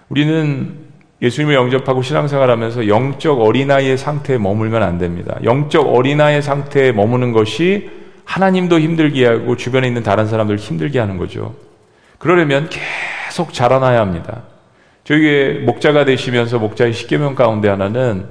[0.10, 0.74] 우리는
[1.22, 5.38] 예수님을 영접하고 신앙생활하면서 영적 어린아이의 상태에 머물면 안 됩니다.
[5.45, 7.89] 영적 어린아이의 상태에 머무는 것이
[8.26, 11.56] 하나님도 힘들게 하고 주변에 있는 다른 사람들 힘들게 하는 거죠.
[12.20, 14.41] 그러려면 계속 자라나야 합니다.
[15.06, 18.26] 저희 목자가 되시면서 목자의 십계명 가운데 하나는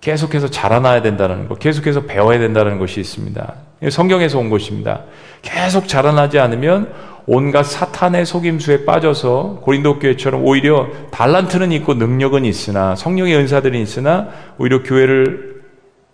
[0.00, 3.54] 계속해서 자라나야 된다는 것, 계속해서 배워야 된다는 것이 있습니다.
[3.90, 5.02] 성경에서 온 것입니다.
[5.42, 6.92] 계속 자라나지 않으면
[7.26, 14.82] 온갖 사탄의 속임수에 빠져서 고린도 교회처럼 오히려 달란트는 있고 능력은 있으나 성령의 은사들이 있으나 오히려
[14.82, 15.62] 교회를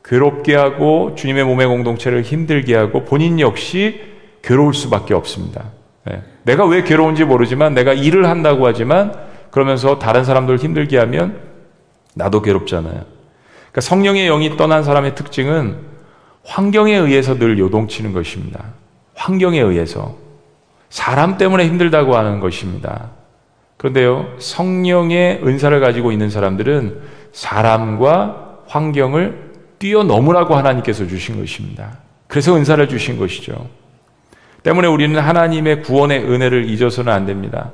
[0.03, 4.01] 괴롭게 하고 주님의 몸의 공동체를 힘들게 하고 본인 역시
[4.43, 5.65] 괴로울 수밖에 없습니다.
[6.07, 6.23] 네.
[6.45, 9.13] 내가 왜 괴로운지 모르지만 내가 일을 한다고 하지만
[9.51, 11.41] 그러면서 다른 사람들 힘들게 하면
[12.15, 12.93] 나도 괴롭잖아요.
[12.93, 15.77] 그러니까 성령의 영이 떠난 사람의 특징은
[16.45, 18.65] 환경에 의해서 늘 요동치는 것입니다.
[19.15, 20.17] 환경에 의해서.
[20.89, 23.11] 사람 때문에 힘들다고 하는 것입니다.
[23.77, 27.01] 그런데요, 성령의 은사를 가지고 있는 사람들은
[27.33, 31.99] 사람과 환경을 뛰어넘으라고 하나님께서 주신 것입니다.
[32.29, 33.69] 그래서 은사를 주신 것이죠.
[34.63, 37.73] 때문에 우리는 하나님의 구원의 은혜를 잊어서는 안 됩니다.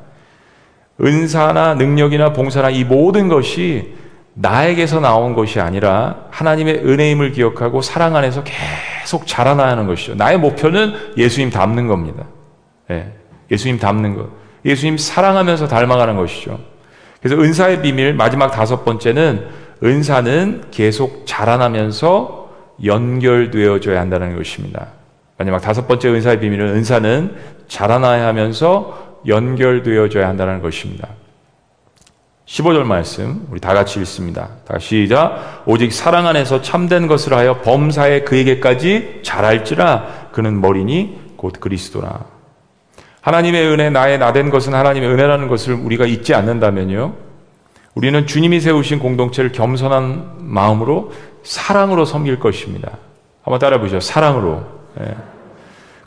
[1.00, 3.94] 은사나 능력이나 봉사나 이 모든 것이
[4.34, 10.14] 나에게서 나온 것이 아니라 하나님의 은혜임을 기억하고 사랑 안에서 계속 자라나야 하는 것이죠.
[10.14, 12.24] 나의 목표는 예수님 닮는 겁니다.
[12.90, 13.12] 예,
[13.50, 14.28] 예수님 닮는 것.
[14.64, 16.58] 예수님 사랑하면서 닮아가는 것이죠.
[17.20, 19.46] 그래서 은사의 비밀 마지막 다섯 번째는
[19.82, 22.50] 은사는 계속 자라나면서
[22.84, 24.88] 연결되어져야 한다는 것입니다.
[25.36, 27.36] 마지막 다섯 번째 은사의 비밀은 은사는
[27.68, 31.08] 자라나야 하면서 연결되어져야 한다는 것입니다.
[32.46, 34.50] 15절 말씀 우리 다 같이 읽습니다.
[34.66, 35.62] 다시 시작.
[35.64, 42.24] 오직 사랑 안에서 참된 것을 하여 범사에 그에게까지 잘할지라 그는 머리니 곧 그리스도라.
[43.22, 47.14] 하나님의 은혜 나의 나된 것은 하나님의 은혜라는 것을 우리가 잊지 않는다면요.
[47.94, 51.12] 우리는 주님이 세우신 공동체를 겸손한 마음으로
[51.42, 52.98] 사랑으로 섬길 것입니다.
[53.42, 54.00] 한번 따라 보시죠.
[54.00, 54.64] 사랑으로.
[55.00, 55.16] 예.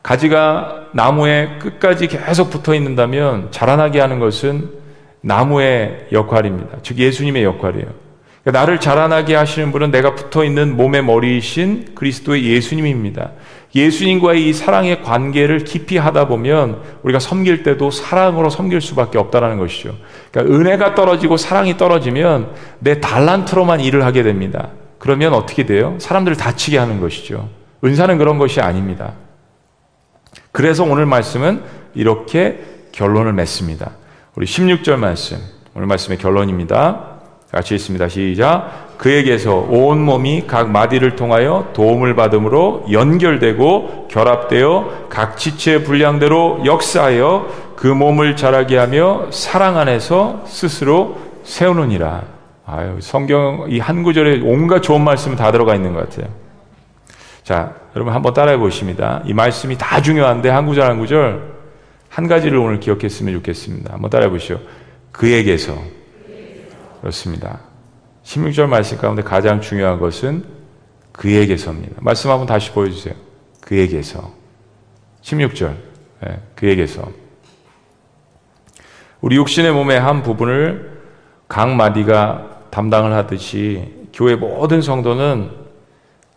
[0.06, 4.70] 가지가 나무에 끝까지 계속 붙어 있는다면 자라나게 하는 것은
[5.22, 6.78] 나무의 역할입니다.
[6.84, 7.88] 즉 예수님의 역할이에요.
[8.44, 13.32] 그러니까 나를 자라나게 하시는 분은 내가 붙어 있는 몸의 머리이신 그리스도의 예수님입니다.
[13.74, 19.96] 예수님과의 이 사랑의 관계를 깊이 하다 보면 우리가 섬길 때도 사랑으로 섬길 수밖에 없다라는 것이죠.
[20.32, 24.70] 그러니까 은혜가 떨어지고 사랑이 떨어지면 내 달란트로만 일을 하게 됩니다.
[25.00, 25.96] 그러면 어떻게 돼요?
[25.98, 27.50] 사람들을 다치게 하는 것이죠.
[27.84, 29.14] 은사는 그런 것이 아닙니다.
[30.56, 31.64] 그래서 오늘 말씀은
[31.96, 33.92] 이렇게 결론을 맺습니다.
[34.36, 35.38] 우리 16절 말씀,
[35.74, 37.08] 오늘 말씀의 결론입니다.
[37.52, 38.08] 같이 있습니다.
[38.08, 38.96] 시작.
[38.98, 47.88] 그에게서 온 몸이 각 마디를 통하여 도움을 받음으로 연결되고 결합되어 각 지체의 분량대로 역사하여 그
[47.88, 52.24] 몸을 자라게 하며 사랑 안에서 스스로 세우느니라.
[52.66, 56.32] 아유, 성경 이 한 구절에 온갖 좋은 말씀 다 들어가 있는 것 같아요.
[57.44, 59.22] 자, 여러분 한번 따라해 보십니다.
[59.26, 61.56] 이 말씀이 다 중요한데 한 구절 한 구절
[62.10, 63.94] 한 가지를 오늘 기억했으면 좋겠습니다.
[63.94, 64.60] 한번 따라해 보시죠.
[65.12, 65.82] 그에게서
[67.00, 67.62] 그렇습니다.
[68.24, 70.44] 16절 말씀 가운데 가장 중요한 것은
[71.14, 71.96] 그에게서입니다.
[72.02, 73.14] 말씀 한번 다시 보여주세요.
[73.62, 74.34] 그에게서.
[75.22, 75.76] 16절.
[76.22, 77.10] 네, 그에게서.
[79.22, 81.02] 우리 육신의 몸의 한 부분을
[81.48, 85.65] 각 마디가 담당을 하듯이 교회 모든 성도는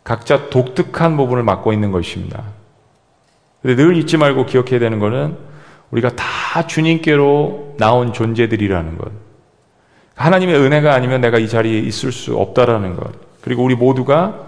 [0.09, 2.43] 각자 독특한 부분을 맡고 있는 것입니다.
[3.61, 5.37] 근데 늘 잊지 말고 기억해야 되는 것은
[5.91, 9.13] 우리가 다 주님께로 나온 존재들이라는 것.
[10.15, 13.13] 하나님의 은혜가 아니면 내가 이 자리에 있을 수 없다라는 것.
[13.43, 14.47] 그리고 우리 모두가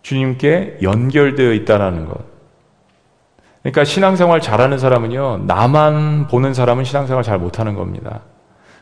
[0.00, 2.16] 주님께 연결되어 있다라는 것.
[3.60, 8.20] 그러니까 신앙생활 잘하는 사람은요, 나만 보는 사람은 신앙생활 잘 못하는 겁니다.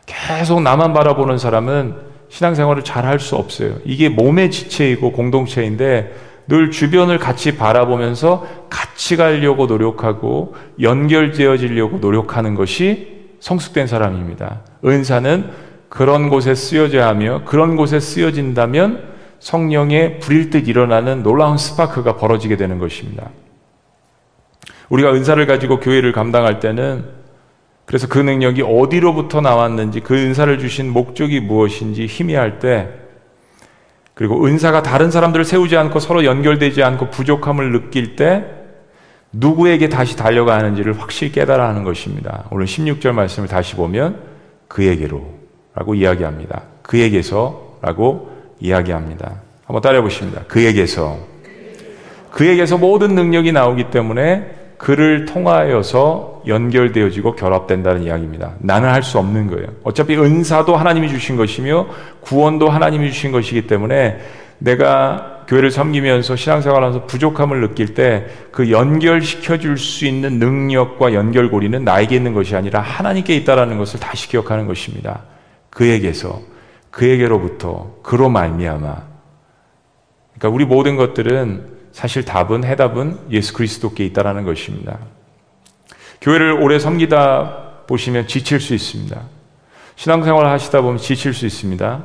[0.07, 3.76] 계속 나만 바라보는 사람은 신앙생활을 잘 할 수 없어요.
[3.85, 6.14] 이게 몸의 지체이고 공동체인데
[6.47, 14.62] 늘 주변을 같이 바라보면서 같이 가려고 노력하고 연결되어지려고 노력하는 것이 성숙된 사람입니다.
[14.85, 15.51] 은사는
[15.89, 19.11] 그런 곳에 쓰여져야 하며 그런 곳에 쓰여진다면
[19.41, 23.31] 성령의 불일 듯 일어나는 놀라운 스파크가 벌어지게 되는 것입니다.
[24.89, 27.20] 우리가 은사를 가지고 교회를 감당할 때는
[27.91, 32.88] 그래서 그 능력이 어디로부터 나왔는지 그 은사를 주신 목적이 무엇인지 희미할 때
[34.14, 38.45] 그리고 은사가 다른 사람들을 세우지 않고 서로 연결되지 않고 부족함을 느낄 때
[39.32, 42.45] 누구에게 다시 달려가 하는지를 확실히 깨달아 하는 것입니다.
[42.53, 44.20] 오늘 16절 말씀을 다시 보면
[44.68, 45.26] 그에게로
[45.74, 46.62] 라고 이야기합니다.
[46.82, 48.30] 그에게서 라고
[48.61, 49.41] 이야기합니다.
[49.64, 50.43] 한번 따라해 보십니다.
[50.47, 51.18] 그에게서.
[52.30, 58.55] 그에게서 모든 능력이 나오기 때문에 그를 통하여서 연결되어지고 결합된다는 이야기입니다.
[58.61, 59.66] 나는 할 수 없는 거예요.
[59.85, 61.87] 어차피 은사도 하나님이 주신 것이며
[62.22, 64.18] 구원도 하나님이 주신 것이기 때문에
[64.59, 72.16] 내가 교회를 섬기면서 신앙생활하면서 부족함을 느낄 때 그 연결시켜 줄 수 있는 능력과 연결고리는 나에게
[72.16, 75.24] 있는 것이 아니라 하나님께 있다라는 것을 다시 기억하는 것입니다.
[75.68, 76.41] 그에게서
[76.91, 78.97] 그에게로부터 그로 말미암아
[80.39, 84.99] 그러니까 우리 모든 것들은 사실 답은 해답은 예수 그리스도께 있다라는 것입니다.
[86.20, 89.20] 교회를 오래 섬기다 보시면 지칠 수 있습니다.
[89.97, 92.03] 신앙생활 하시다 보면 지칠 수 있습니다.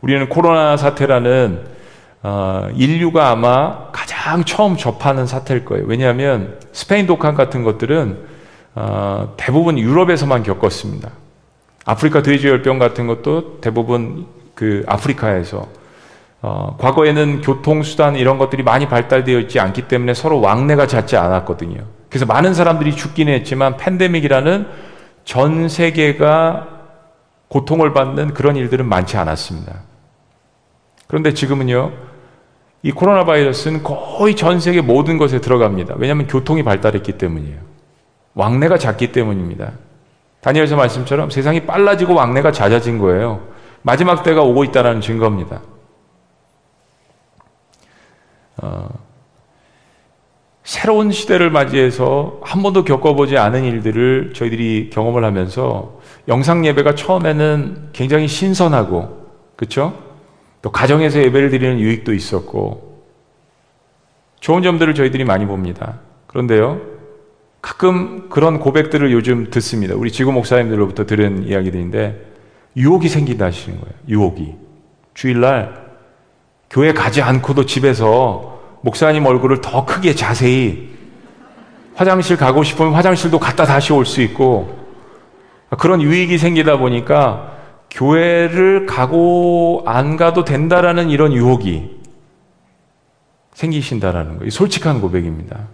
[0.00, 1.74] 우리는 코로나 사태라는
[2.22, 5.84] 어, 인류가 아마 가장 처음 접하는 사태일 거예요.
[5.86, 8.18] 왜냐하면 스페인 독감 같은 것들은
[8.76, 11.10] 어, 대부분 유럽에서만 겪었습니다.
[11.84, 15.68] 아프리카 돼지열병 같은 것도 대부분 그 아프리카에서
[16.46, 21.80] 어, 과거에는 교통수단 이런 것들이 많이 발달되어 있지 않기 때문에 서로 왕래가 잦지 않았거든요.
[22.10, 24.66] 그래서 많은 사람들이 죽긴 했지만 팬데믹이라는
[25.24, 26.68] 전 세계가
[27.48, 29.72] 고통을 받는 그런 일들은 많지 않았습니다.
[31.06, 31.92] 그런데 지금은요,
[32.82, 35.94] 이 코로나 바이러스는 거의 전 세계 모든 것에 들어갑니다.
[35.96, 37.56] 왜냐하면 교통이 발달했기 때문이에요.
[38.34, 39.72] 왕래가 잦기 때문입니다.
[40.42, 43.40] 다니엘서 말씀처럼 세상이 빨라지고 왕래가 잦아진 거예요.
[43.80, 45.62] 마지막 때가 오고 있다는 증거입니다.
[48.56, 48.88] 어,
[50.62, 58.26] 새로운 시대를 맞이해서 한 번도 겪어보지 않은 일들을 저희들이 경험을 하면서 영상 예배가 처음에는 굉장히
[58.26, 59.26] 신선하고,
[59.56, 59.94] 그쵸?
[60.62, 63.02] 또 가정에서 예배를 드리는 유익도 있었고,
[64.40, 66.00] 좋은 점들을 저희들이 많이 봅니다.
[66.26, 66.80] 그런데요,
[67.60, 69.94] 가끔 그런 고백들을 요즘 듣습니다.
[69.94, 72.32] 우리 지구 목사님들로부터 들은 이야기들인데,
[72.76, 73.94] 유혹이 생긴다 하시는 거예요.
[74.08, 74.54] 유혹이.
[75.12, 75.83] 주일날
[76.70, 80.92] 교회 가지 않고도 집에서 목사님 얼굴을 더 크게 자세히
[81.94, 84.84] 화장실 가고 싶으면 화장실도 갔다 다시 올 수 있고
[85.78, 87.52] 그런 유익이 생기다 보니까
[87.90, 92.00] 교회를 가고 안 가도 된다라는 이런 유혹이
[93.54, 94.50] 생기신다라는 거예요.
[94.50, 95.68] 솔직한 고백입니다.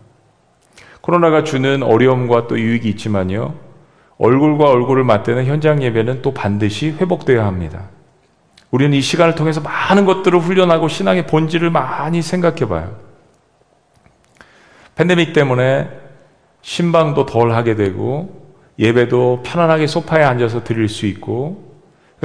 [1.01, 3.55] 코로나가 주는 어려움과 또 유익이 있지만요.
[4.19, 7.89] 얼굴과 얼굴을 맞대는 현장 예배는 또 반드시 회복되어야 합니다.
[8.71, 12.97] 우리는 이 시간을 통해서 많은 것들을 훈련하고 신앙의 본질을 많이 생각해 봐요.
[14.95, 15.89] 팬데믹 때문에
[16.63, 18.39] 신방도 덜 하게 되고
[18.79, 21.71] 예배도 편안하게 소파에 앉아서 드릴 수 있고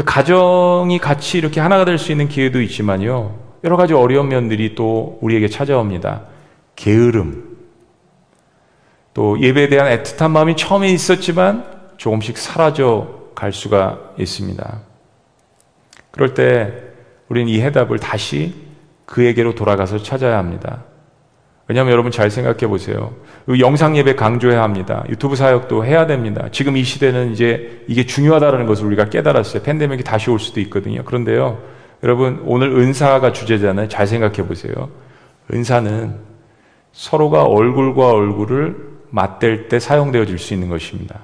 [0.05, 3.39] 가정이 같이 이렇게 하나가 될 수 있는 기회도 있지만요.
[3.63, 6.23] 여러 가지 어려운 면들이 또 우리에게 찾아옵니다.
[6.75, 7.55] 게으름.
[9.13, 11.65] 또 예배에 대한 애틋한 마음이 처음에 있었지만
[11.97, 14.81] 조금씩 사라져 갈 수가 있습니다.
[16.15, 16.73] 그럴 때
[17.29, 18.53] 우리는 이 해답을 다시
[19.05, 20.85] 그에게로 돌아가서 찾아야 합니다.
[21.67, 23.13] 왜냐하면 여러분 잘 생각해 보세요.
[23.59, 25.03] 영상 예배 강조해야 합니다.
[25.09, 26.47] 유튜브 사역도 해야 됩니다.
[26.51, 29.63] 지금 이 시대는 이제 이게 중요하다는 것을 우리가 깨달았어요.
[29.63, 31.03] 팬데믹이 다시 올 수도 있거든요.
[31.03, 31.61] 그런데요,
[32.03, 33.87] 여러분 오늘 은사가 주제잖아요.
[33.87, 34.89] 잘 생각해 보세요.
[35.51, 36.15] 은사는
[36.91, 41.21] 서로가 얼굴과 얼굴을 맞댈 때 사용되어질 수 있는 것입니다.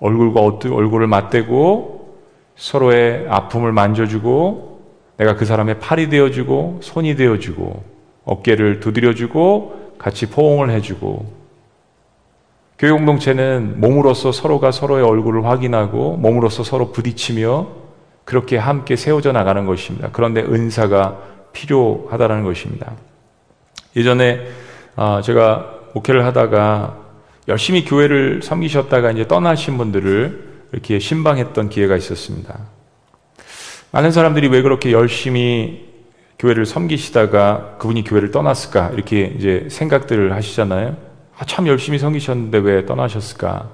[0.00, 1.99] 얼굴과 얼굴을 맞대고
[2.60, 4.80] 서로의 아픔을 만져주고
[5.16, 7.82] 내가 그 사람의 팔이 되어주고 손이 되어주고
[8.24, 11.40] 어깨를 두드려주고 같이 포옹을 해주고
[12.78, 17.66] 교회 공동체는 몸으로서 서로가 서로의 얼굴을 확인하고 몸으로서 서로 부딪히며
[18.24, 20.10] 그렇게 함께 세워져 나가는 것입니다.
[20.12, 21.18] 그런데 은사가
[21.52, 22.92] 필요하다는 것입니다.
[23.96, 24.46] 예전에
[24.96, 26.96] 아, 제가 목회를 하다가
[27.48, 32.58] 열심히 교회를 섬기셨다가 이제 떠나신 분들을 이렇게 신방했던 기회가 있었습니다.
[33.92, 35.88] 많은 사람들이 왜 그렇게 열심히
[36.38, 40.96] 교회를 섬기시다가 그분이 교회를 떠났을까 이렇게 이제 생각들을 하시잖아요.
[41.36, 43.68] 아, 참 열심히 섬기셨는데 왜 떠나셨을까?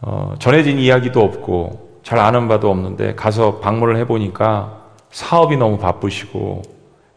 [0.00, 6.62] 어, 전해진 이야기도 없고 잘 아는 바도 없는데 가서 방문을 해보니까 사업이 너무 바쁘시고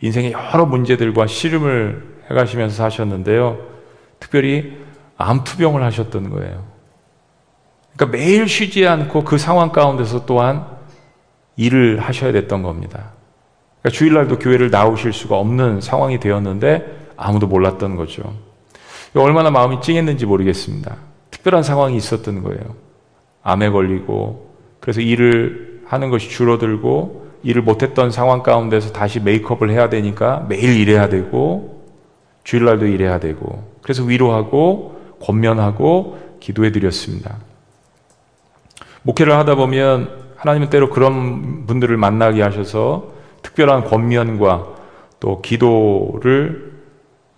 [0.01, 3.57] 인생의 여러 문제들과 씨름을 해가시면서 사셨는데요.
[4.20, 4.78] 특별히
[5.18, 6.68] 암투병을 하셨던 거예요.
[8.00, 10.66] 그러니까 매일 쉬지 않고 그 상황 가운데서 또한
[11.58, 13.12] 일을 하셔야 됐던 겁니다.
[13.82, 18.34] 그러니까 주일날도 교회를 나오실 수가 없는 상황이 되었는데 아무도 몰랐던 거죠.
[19.14, 20.95] 얼마나 마음이 찡했는지 모르겠습니다.
[21.30, 22.62] 특별한 상황이 있었던 거예요.
[23.43, 30.45] 암에 걸리고 그래서 일을 하는 것이 줄어들고 일을 못했던 상황 가운데서 다시 메이크업을 해야 되니까
[30.47, 31.84] 매일 일해야 되고
[32.45, 37.49] 주일날도 일해야 되고 그래서 위로하고 권면하고 기도해 드렸습니다.
[39.04, 44.68] 목회를 하다 보면 하나님은 때로 그런 분들을 만나게 하셔서 특별한 권면과
[45.20, 46.74] 또 기도를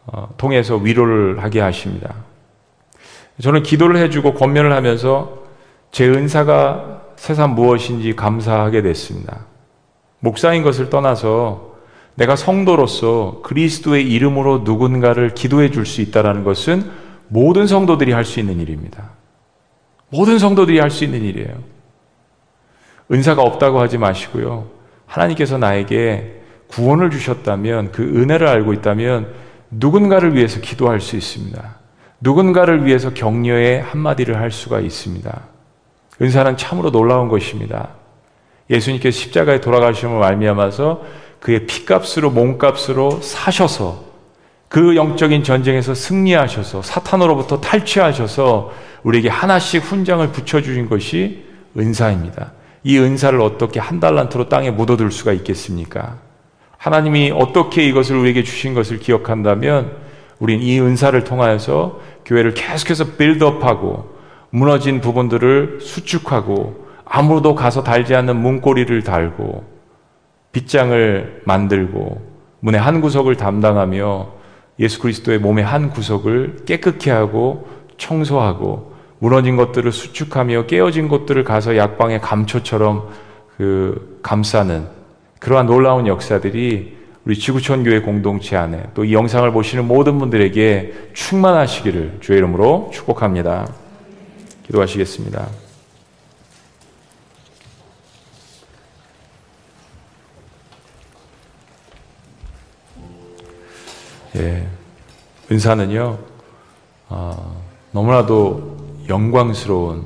[0.05, 2.15] 어, 통해서 위로를 하게 하십니다.
[3.41, 5.39] 저는 기도를 해주고 권면을 하면서
[5.91, 9.45] 제 은사가 세상 무엇인지 감사하게 됐습니다.
[10.19, 11.71] 목사인 것을 떠나서
[12.15, 16.89] 내가 성도로서 그리스도의 이름으로 누군가를 기도해 줄 수 있다는 것은
[17.27, 19.11] 모든 성도들이 할 수 있는 일입니다.
[20.11, 21.55] 모든 성도들이 할 수 있는 일이에요.
[23.11, 24.67] 은사가 없다고 하지 마시고요.
[25.05, 29.33] 하나님께서 나에게 구원을 주셨다면 그 은혜를 알고 있다면
[29.71, 31.75] 누군가를 위해서 기도할 수 있습니다.
[32.21, 35.41] 누군가를 위해서 격려의 한마디를 할 수가 있습니다.
[36.21, 37.89] 은사는 참으로 놀라운 것입니다.
[38.69, 41.01] 예수님께서 십자가에 돌아가심을 말미암아서
[41.39, 44.05] 그의 피값으로 몸값으로 사셔서
[44.69, 48.71] 그 영적인 전쟁에서 승리하셔서 사탄으로부터 탈취하셔서
[49.03, 51.45] 우리에게 하나씩 훈장을 붙여주신 것이
[51.77, 52.53] 은사입니다.
[52.83, 56.17] 이 은사를 어떻게 한 달란트로 땅에 묻어둘 수가 있겠습니까?
[56.77, 59.97] 하나님이 어떻게 이것을 우리에게 주신 것을 기억한다면
[60.39, 64.15] 우린 이 은사를 통하여서 교회를 계속해서 빌드업하고
[64.49, 69.63] 무너진 부분들을 수축하고 아무도 가서 달지 않는 문고리를 달고
[70.51, 74.29] 빗장을 만들고 문의 한 구석을 담당하며
[74.79, 78.90] 예수 그리스도의 몸의 한 구석을 깨끗게 하고 청소하고
[79.21, 83.07] 무너진 것들을 수축하며 깨어진 것들을 가서 약방의 감초처럼
[83.55, 84.87] 그 감싸는
[85.39, 92.17] 그러한 놀라운 역사들이 우리 지구촌 교회 공동체 안에 또 이 영상을 보시는 모든 분들에게 충만하시기를
[92.19, 93.67] 주의 이름으로 축복합니다.
[94.65, 95.47] 기도하시겠습니다.
[104.37, 104.67] 예,
[105.51, 106.17] 은사는요,
[107.09, 110.05] 어, 너무나도 영광스러운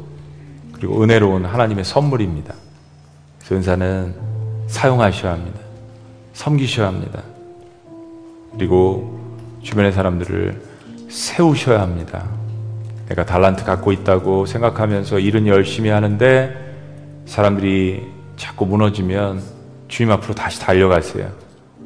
[0.74, 2.54] 그리고 은혜로운 하나님의 선물입니다.
[3.40, 4.16] 그래서 은사는
[4.68, 5.60] 사용하셔야 합니다.
[6.34, 7.22] 섬기셔야 합니다.
[8.54, 9.20] 그리고
[9.64, 10.62] 주변의 사람들을
[11.10, 12.26] 세우셔야 합니다.
[13.08, 16.54] 내가 달란트 갖고 있다고 생각하면서 일은 열심히 하는데
[17.26, 19.42] 사람들이 자꾸 무너지면
[19.88, 21.32] 주님 앞으로 다시 달려가세요.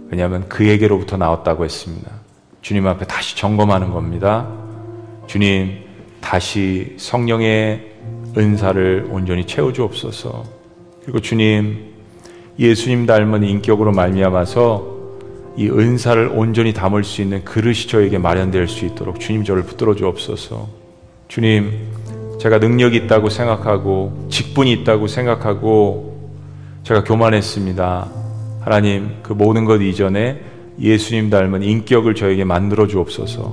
[0.09, 2.09] 왜냐하면 그에게로부터 나왔다고 했습니다.
[2.61, 4.47] 주님 앞에 다시 점검하는 겁니다.
[5.27, 5.88] 주님,
[6.29, 7.87] 다시 성령의
[8.37, 10.43] 은사를 온전히 채워주옵소서.
[11.01, 11.85] 그리고 주님,
[12.59, 14.99] 예수님 닮은 인격으로 말미암아서
[15.57, 20.67] 이 은사를 온전히 담을 수 있는 그릇이 저에게 마련될 수 있도록 주님 저를 붙들어 주옵소서.
[21.29, 21.71] 주님,
[22.39, 26.29] 제가 능력이 있다고 생각하고 직분이 있다고 생각하고
[26.83, 28.07] 제가 교만했습니다.
[28.59, 30.41] 하나님, 그 모든 것 이전에
[30.79, 33.51] 예수님 닮은 인격을 저에게 만들어 주옵소서.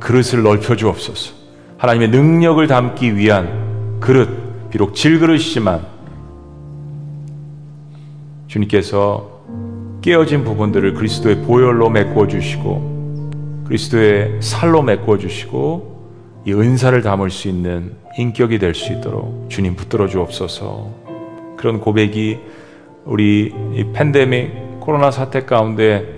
[0.00, 1.37] 그릇을 넓혀 주옵소서.
[1.78, 5.80] 하나님의 능력을 담기 위한 그릇, 비록 질그릇이지만
[8.48, 9.38] 주님께서
[10.02, 17.92] 깨어진 부분들을 그리스도의 보혈로 메꾸어 주시고 그리스도의 살로 메꾸어 주시고 이 은사를 담을 수 있는
[18.16, 20.90] 인격이 될 수 있도록 주님 붙들어 주옵소서.
[21.56, 22.38] 그런 고백이
[23.04, 26.17] 우리 이 팬데믹 코로나 사태 가운데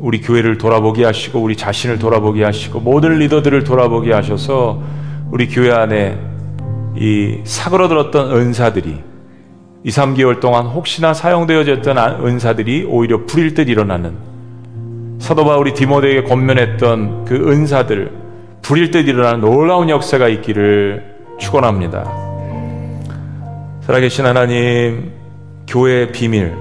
[0.00, 4.82] 우리 교회를 돌아보게 하시고 우리 자신을 돌아보게 하시고 모든 리더들을 돌아보게 하셔서
[5.30, 6.18] 우리 교회 안에
[6.96, 8.98] 이 사그러들었던 은사들이
[9.84, 14.14] 2, 3개월 동안 혹시나 사용되어졌던 은사들이 오히려 불일 듯 일어나는
[15.18, 18.10] 사도 바울이 디모데에게 권면했던 그 은사들
[18.62, 22.10] 불일 듯 일어나는 놀라운 역사가 있기를 축원합니다.
[23.82, 25.12] 살아계신 하나님
[25.66, 26.54] 교회의 비밀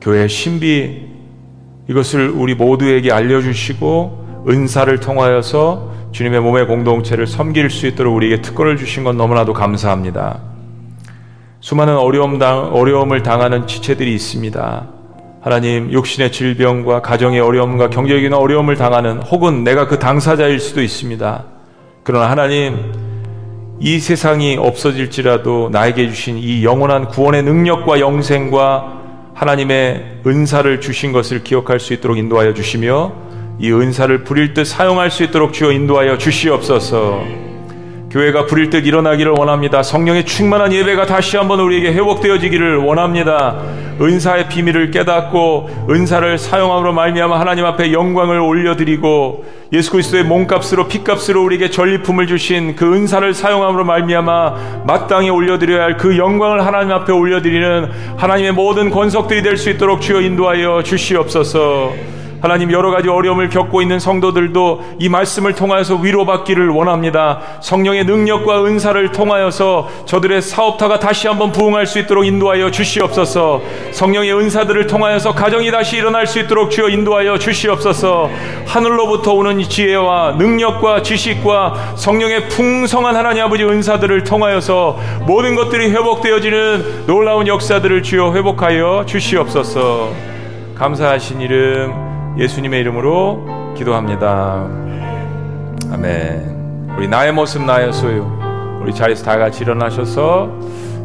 [0.00, 1.03] 교회의 신비
[1.88, 9.04] 이것을 우리 모두에게 알려주시고 은사를 통하여서 주님의 몸의 공동체를 섬길 수 있도록 우리에게 특권을 주신
[9.04, 10.40] 건 너무나도 감사합니다.
[11.60, 14.86] 수많은 어려움 당, 어려움을 당하는 지체들이 있습니다.
[15.40, 21.44] 하나님, 육신의 질병과 가정의 어려움과 경제적인 어려움을 당하는 혹은 내가 그 당사자일 수도 있습니다.
[22.02, 22.92] 그러나 하나님,
[23.80, 28.93] 이 세상이 없어질지라도 나에게 주신 이 영원한 구원의 능력과 영생과
[29.34, 33.12] 하나님의 은사를 주신 것을 기억할 수 있도록 인도하여 주시며
[33.58, 37.43] 이 은사를 부릴 듯 사용할 수 있도록 주어 인도하여 주시옵소서.
[38.14, 39.82] 교회가 부릴 듯 일어나기를 원합니다.
[39.82, 43.56] 성령의 충만한 예배가 다시 한번 우리에게 회복되어지기를 원합니다.
[44.00, 51.70] 은사의 비밀을 깨닫고 은사를 사용함으로 말미암아 하나님 앞에 영광을 올려드리고 예수 그리스도의 몸값으로 피값으로 우리에게
[51.70, 58.52] 전리품을 주신 그 은사를 사용함으로 말미암아 마땅히 올려드려야 할 그 영광을 하나님 앞에 올려드리는 하나님의
[58.52, 62.13] 모든 권석들이 될 수 있도록 주여 인도하여 주시옵소서.
[62.44, 67.40] 하나님 여러 가지 어려움을 겪고 있는 성도들도 이 말씀을 통하여서 위로받기를 원합니다.
[67.62, 73.62] 성령의 능력과 은사를 통하여서 저들의 사업타가 다시 한번 부흥할 수 있도록 인도하여 주시옵소서.
[73.92, 78.28] 성령의 은사들을 통하여서 가정이 다시 일어날 수 있도록 주여 인도하여 주시옵소서.
[78.66, 87.46] 하늘로부터 오는 지혜와 능력과 지식과 성령의 풍성한 하나님 아버지 은사들을 통하여서 모든 것들이 회복되어지는 놀라운
[87.46, 90.10] 역사들을 주여 회복하여 주시옵소서.
[90.74, 92.03] 감사하신 이름
[92.38, 94.66] 예수님의 이름으로 기도합니다.
[95.92, 96.94] 아멘.
[96.96, 98.26] 우리 나의 모습 나의 소유.
[98.80, 100.50] 우리 자리에서 다 같이 일어나셔서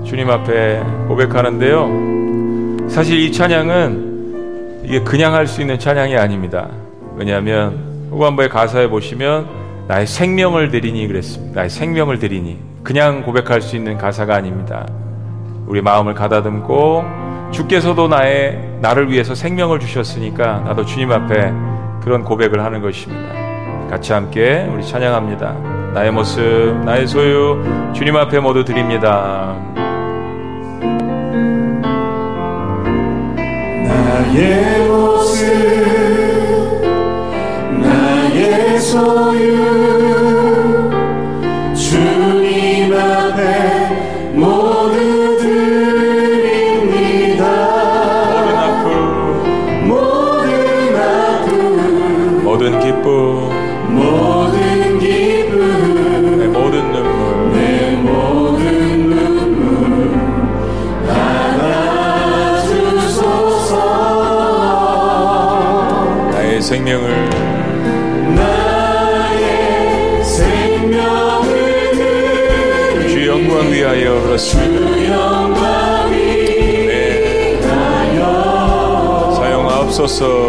[0.04, 2.90] 주님 앞에 고백하는데요.
[2.90, 6.68] 사실 이 찬양은 이게 그냥 할 수 있는 찬양이 아닙니다.
[7.16, 9.48] 왜냐하면 후반부의 가사에 보시면
[9.88, 11.56] 나의 생명을 드리니 그랬습니다.
[11.60, 14.88] 나의 생명을 드리니 그냥 고백할 수 있는 가사가 아닙니다.
[15.68, 17.04] 우리 마음을 가다듬고
[17.52, 21.52] 주께서도 나의 나를 위해서 생명을 주셨으니까 나도 주님 앞에
[22.02, 23.34] 그런 고백을 하는 것입니다.
[23.89, 25.54] 같이 함께 우리 찬양합니다.
[25.93, 26.41] 나의 모습,
[26.86, 29.56] 나의 소유 주님 앞에 모두 드립니다.
[33.88, 35.47] 나의 모습
[37.82, 39.99] 나의 소유
[66.70, 67.30] 생명을
[68.36, 71.49] 나의 생명을
[73.09, 75.47] 주 영광 위하여 그렇습니다.
[76.11, 77.59] 네.
[79.36, 80.49] 사용하옵소서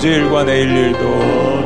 [0.00, 1.60] 어제 일과 내일 일도.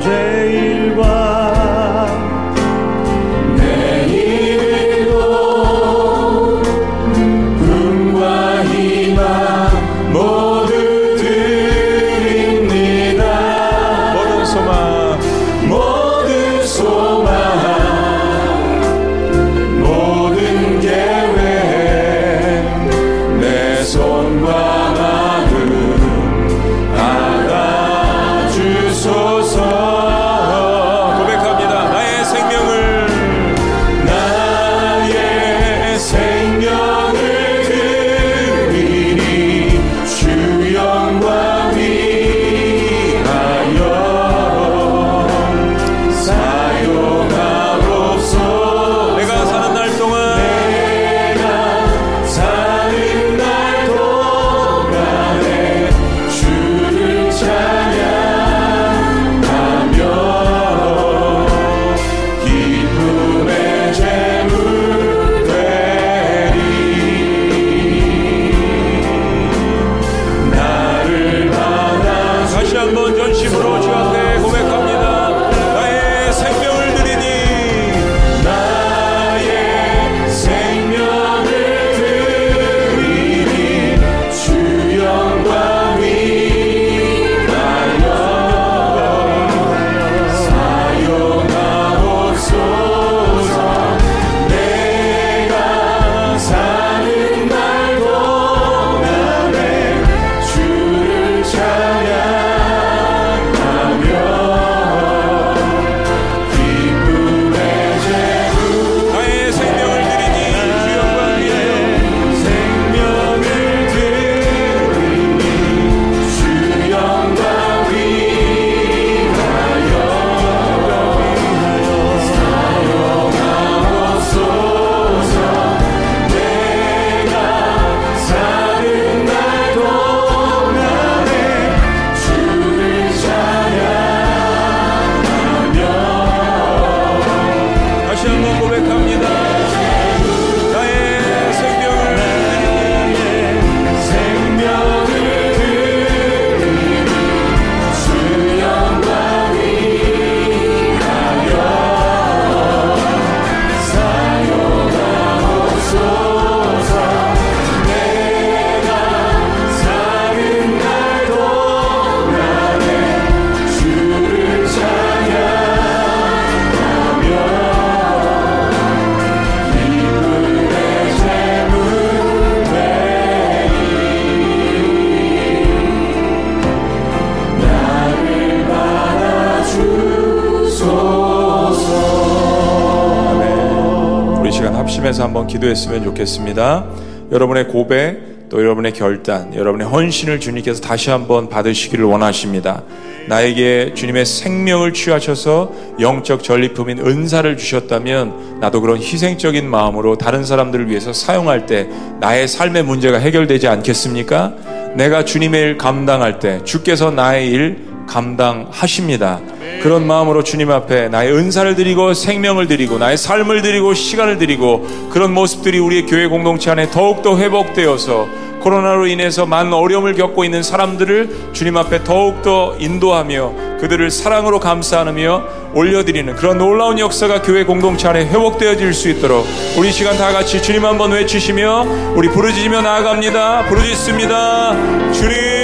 [185.75, 186.87] 기도했으면 좋겠습니다.
[187.33, 192.83] 여러분의 고백, 또 여러분의 결단, 여러분의 헌신을 주님께서 다시 한번 받으시기를 원하십니다.
[193.29, 201.13] 나에게 주님의 생명을 취하셔서 영적 전리품인 은사를 주셨다면 나도 그런 희생적인 마음으로 다른 사람들을 위해서
[201.13, 201.89] 사용할 때
[202.21, 204.55] 나의 삶의 문제가 해결되지 않겠습니까?
[204.95, 209.41] 내가 주님의 일 감당할 때 주께서 나의 일 감당하십니다.
[209.85, 215.35] 그런 마음으로 주님 앞에 나의 은사를 드리고 생명을 드리고 나의 삶을 드리고 시간을 드리고 그런
[215.35, 218.27] 모습들이 우리의 교회 공동체 안에 더욱더 회복되어서
[218.63, 225.45] 코로나로 인해서 많은 어려움을 겪고 있는 사람들을 주님 앞에 더욱더 인도하며 그들을 사랑으로 감싸안으며
[225.75, 229.47] 올려드리는 그런 놀라운 역사가 교회 공동체 안에 회복되어질 수 있도록
[229.77, 233.67] 우리 시간 다 같이 주님 한번 외치시며 우리 부르짖으며 나아갑니다.
[233.69, 235.13] 부르짖습니다.
[235.13, 235.64] 주님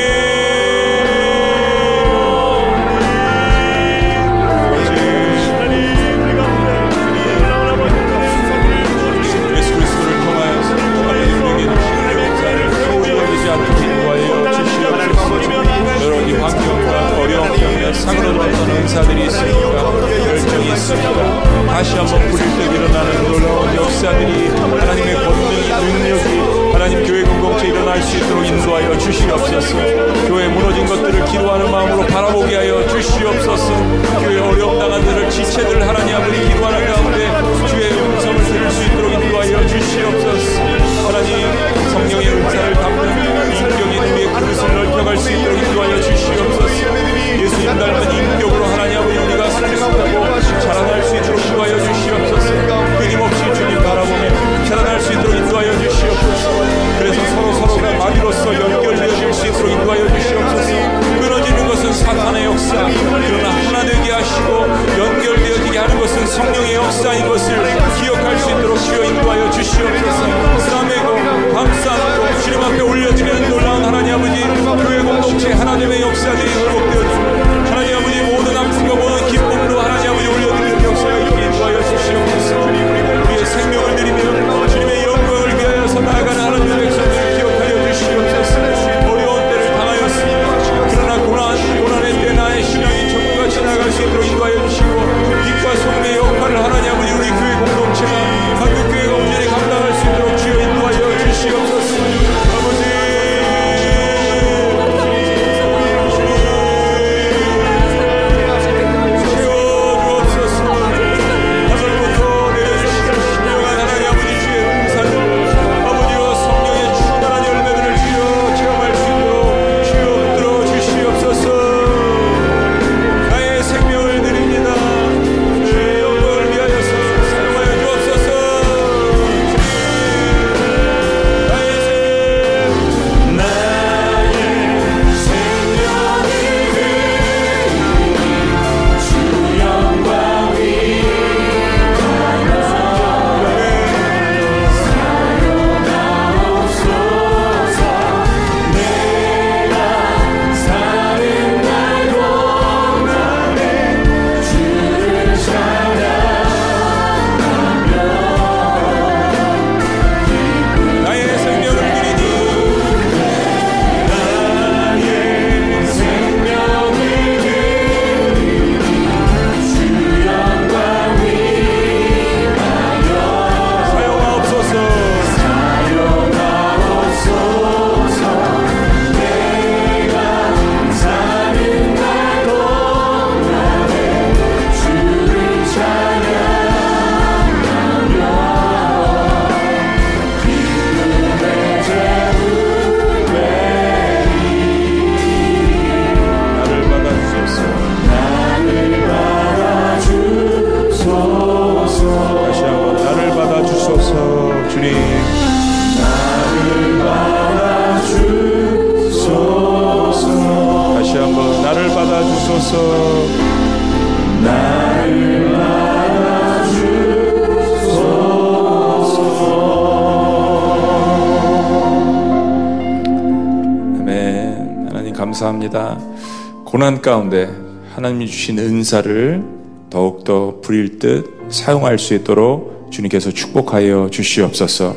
[226.80, 227.50] 고난 가운데
[227.94, 229.44] 하나님이 주신 은사를
[229.90, 234.96] 더욱더 부릴 듯 사용할 수 있도록 주님께서 축복하여 주시옵소서.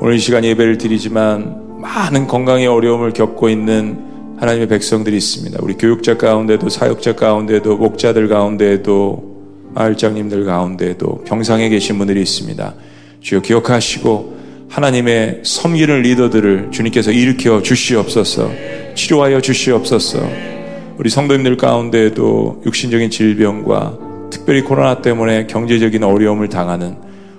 [0.00, 3.98] 오늘 이 시간 예배를 드리지만 많은 건강의 어려움을 겪고 있는
[4.38, 5.58] 하나님의 백성들이 있습니다.
[5.60, 12.74] 우리 교육자 가운데도 사역자 가운데도 목자들 가운데도 마을장님들 가운데도 병상에 계신 분들이 있습니다.
[13.20, 14.38] 주여 기억하시고
[14.70, 18.50] 하나님의 섬기는 리더들을 주님께서 일으켜 주시옵소서.
[18.94, 20.53] 치료하여 주시옵소서.
[20.96, 23.98] 우리 성도님들 가운데에도 육신적인 질병과
[24.30, 26.96] 특별히 코로나 때문에 경제적인 어려움을 당하는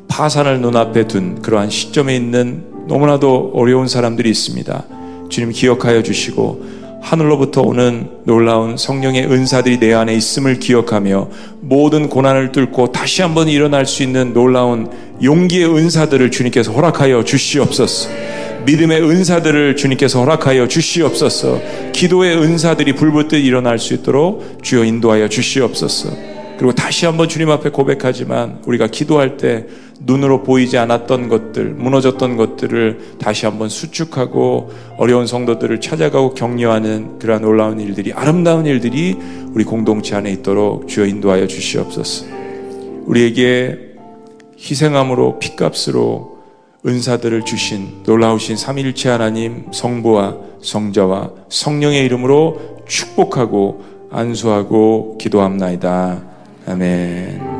[0.09, 4.85] 파산을 눈앞에 둔 그러한 시점에 있는 너무나도 어려운 사람들이 있습니다.
[5.29, 11.29] 주님 기억하여 주시고 하늘로부터 오는 놀라운 성령의 은사들이 내 안에 있음을 기억하며
[11.61, 14.89] 모든 고난을 뚫고 다시 한번 일어날 수 있는 놀라운
[15.21, 18.09] 용기의 은사들을 주님께서 허락하여 주시옵소서.
[18.65, 21.61] 믿음의 은사들을 주님께서 허락하여 주시옵소서.
[21.93, 26.35] 기도의 은사들이 불붙듯 일어날 수 있도록 주여 인도하여 주시옵소서.
[26.57, 29.65] 그리고 다시 한번 주님 앞에 고백하지만 우리가 기도할 때
[29.99, 37.79] 눈으로 보이지 않았던 것들, 무너졌던 것들을 다시 한번 수축하고 어려운 성도들을 찾아가고 격려하는 그러한 놀라운
[37.79, 39.17] 일들이 아름다운 일들이
[39.53, 42.25] 우리 공동체 안에 있도록 주여 인도하여 주시옵소서.
[43.05, 43.77] 우리에게
[44.57, 46.34] 희생함으로 피값으로
[46.85, 56.23] 은사들을 주신 놀라우신 삼일체 하나님 성부와 성자와 성령의 이름으로 축복하고 안수하고 기도합나이다.
[56.67, 57.54] 아멘.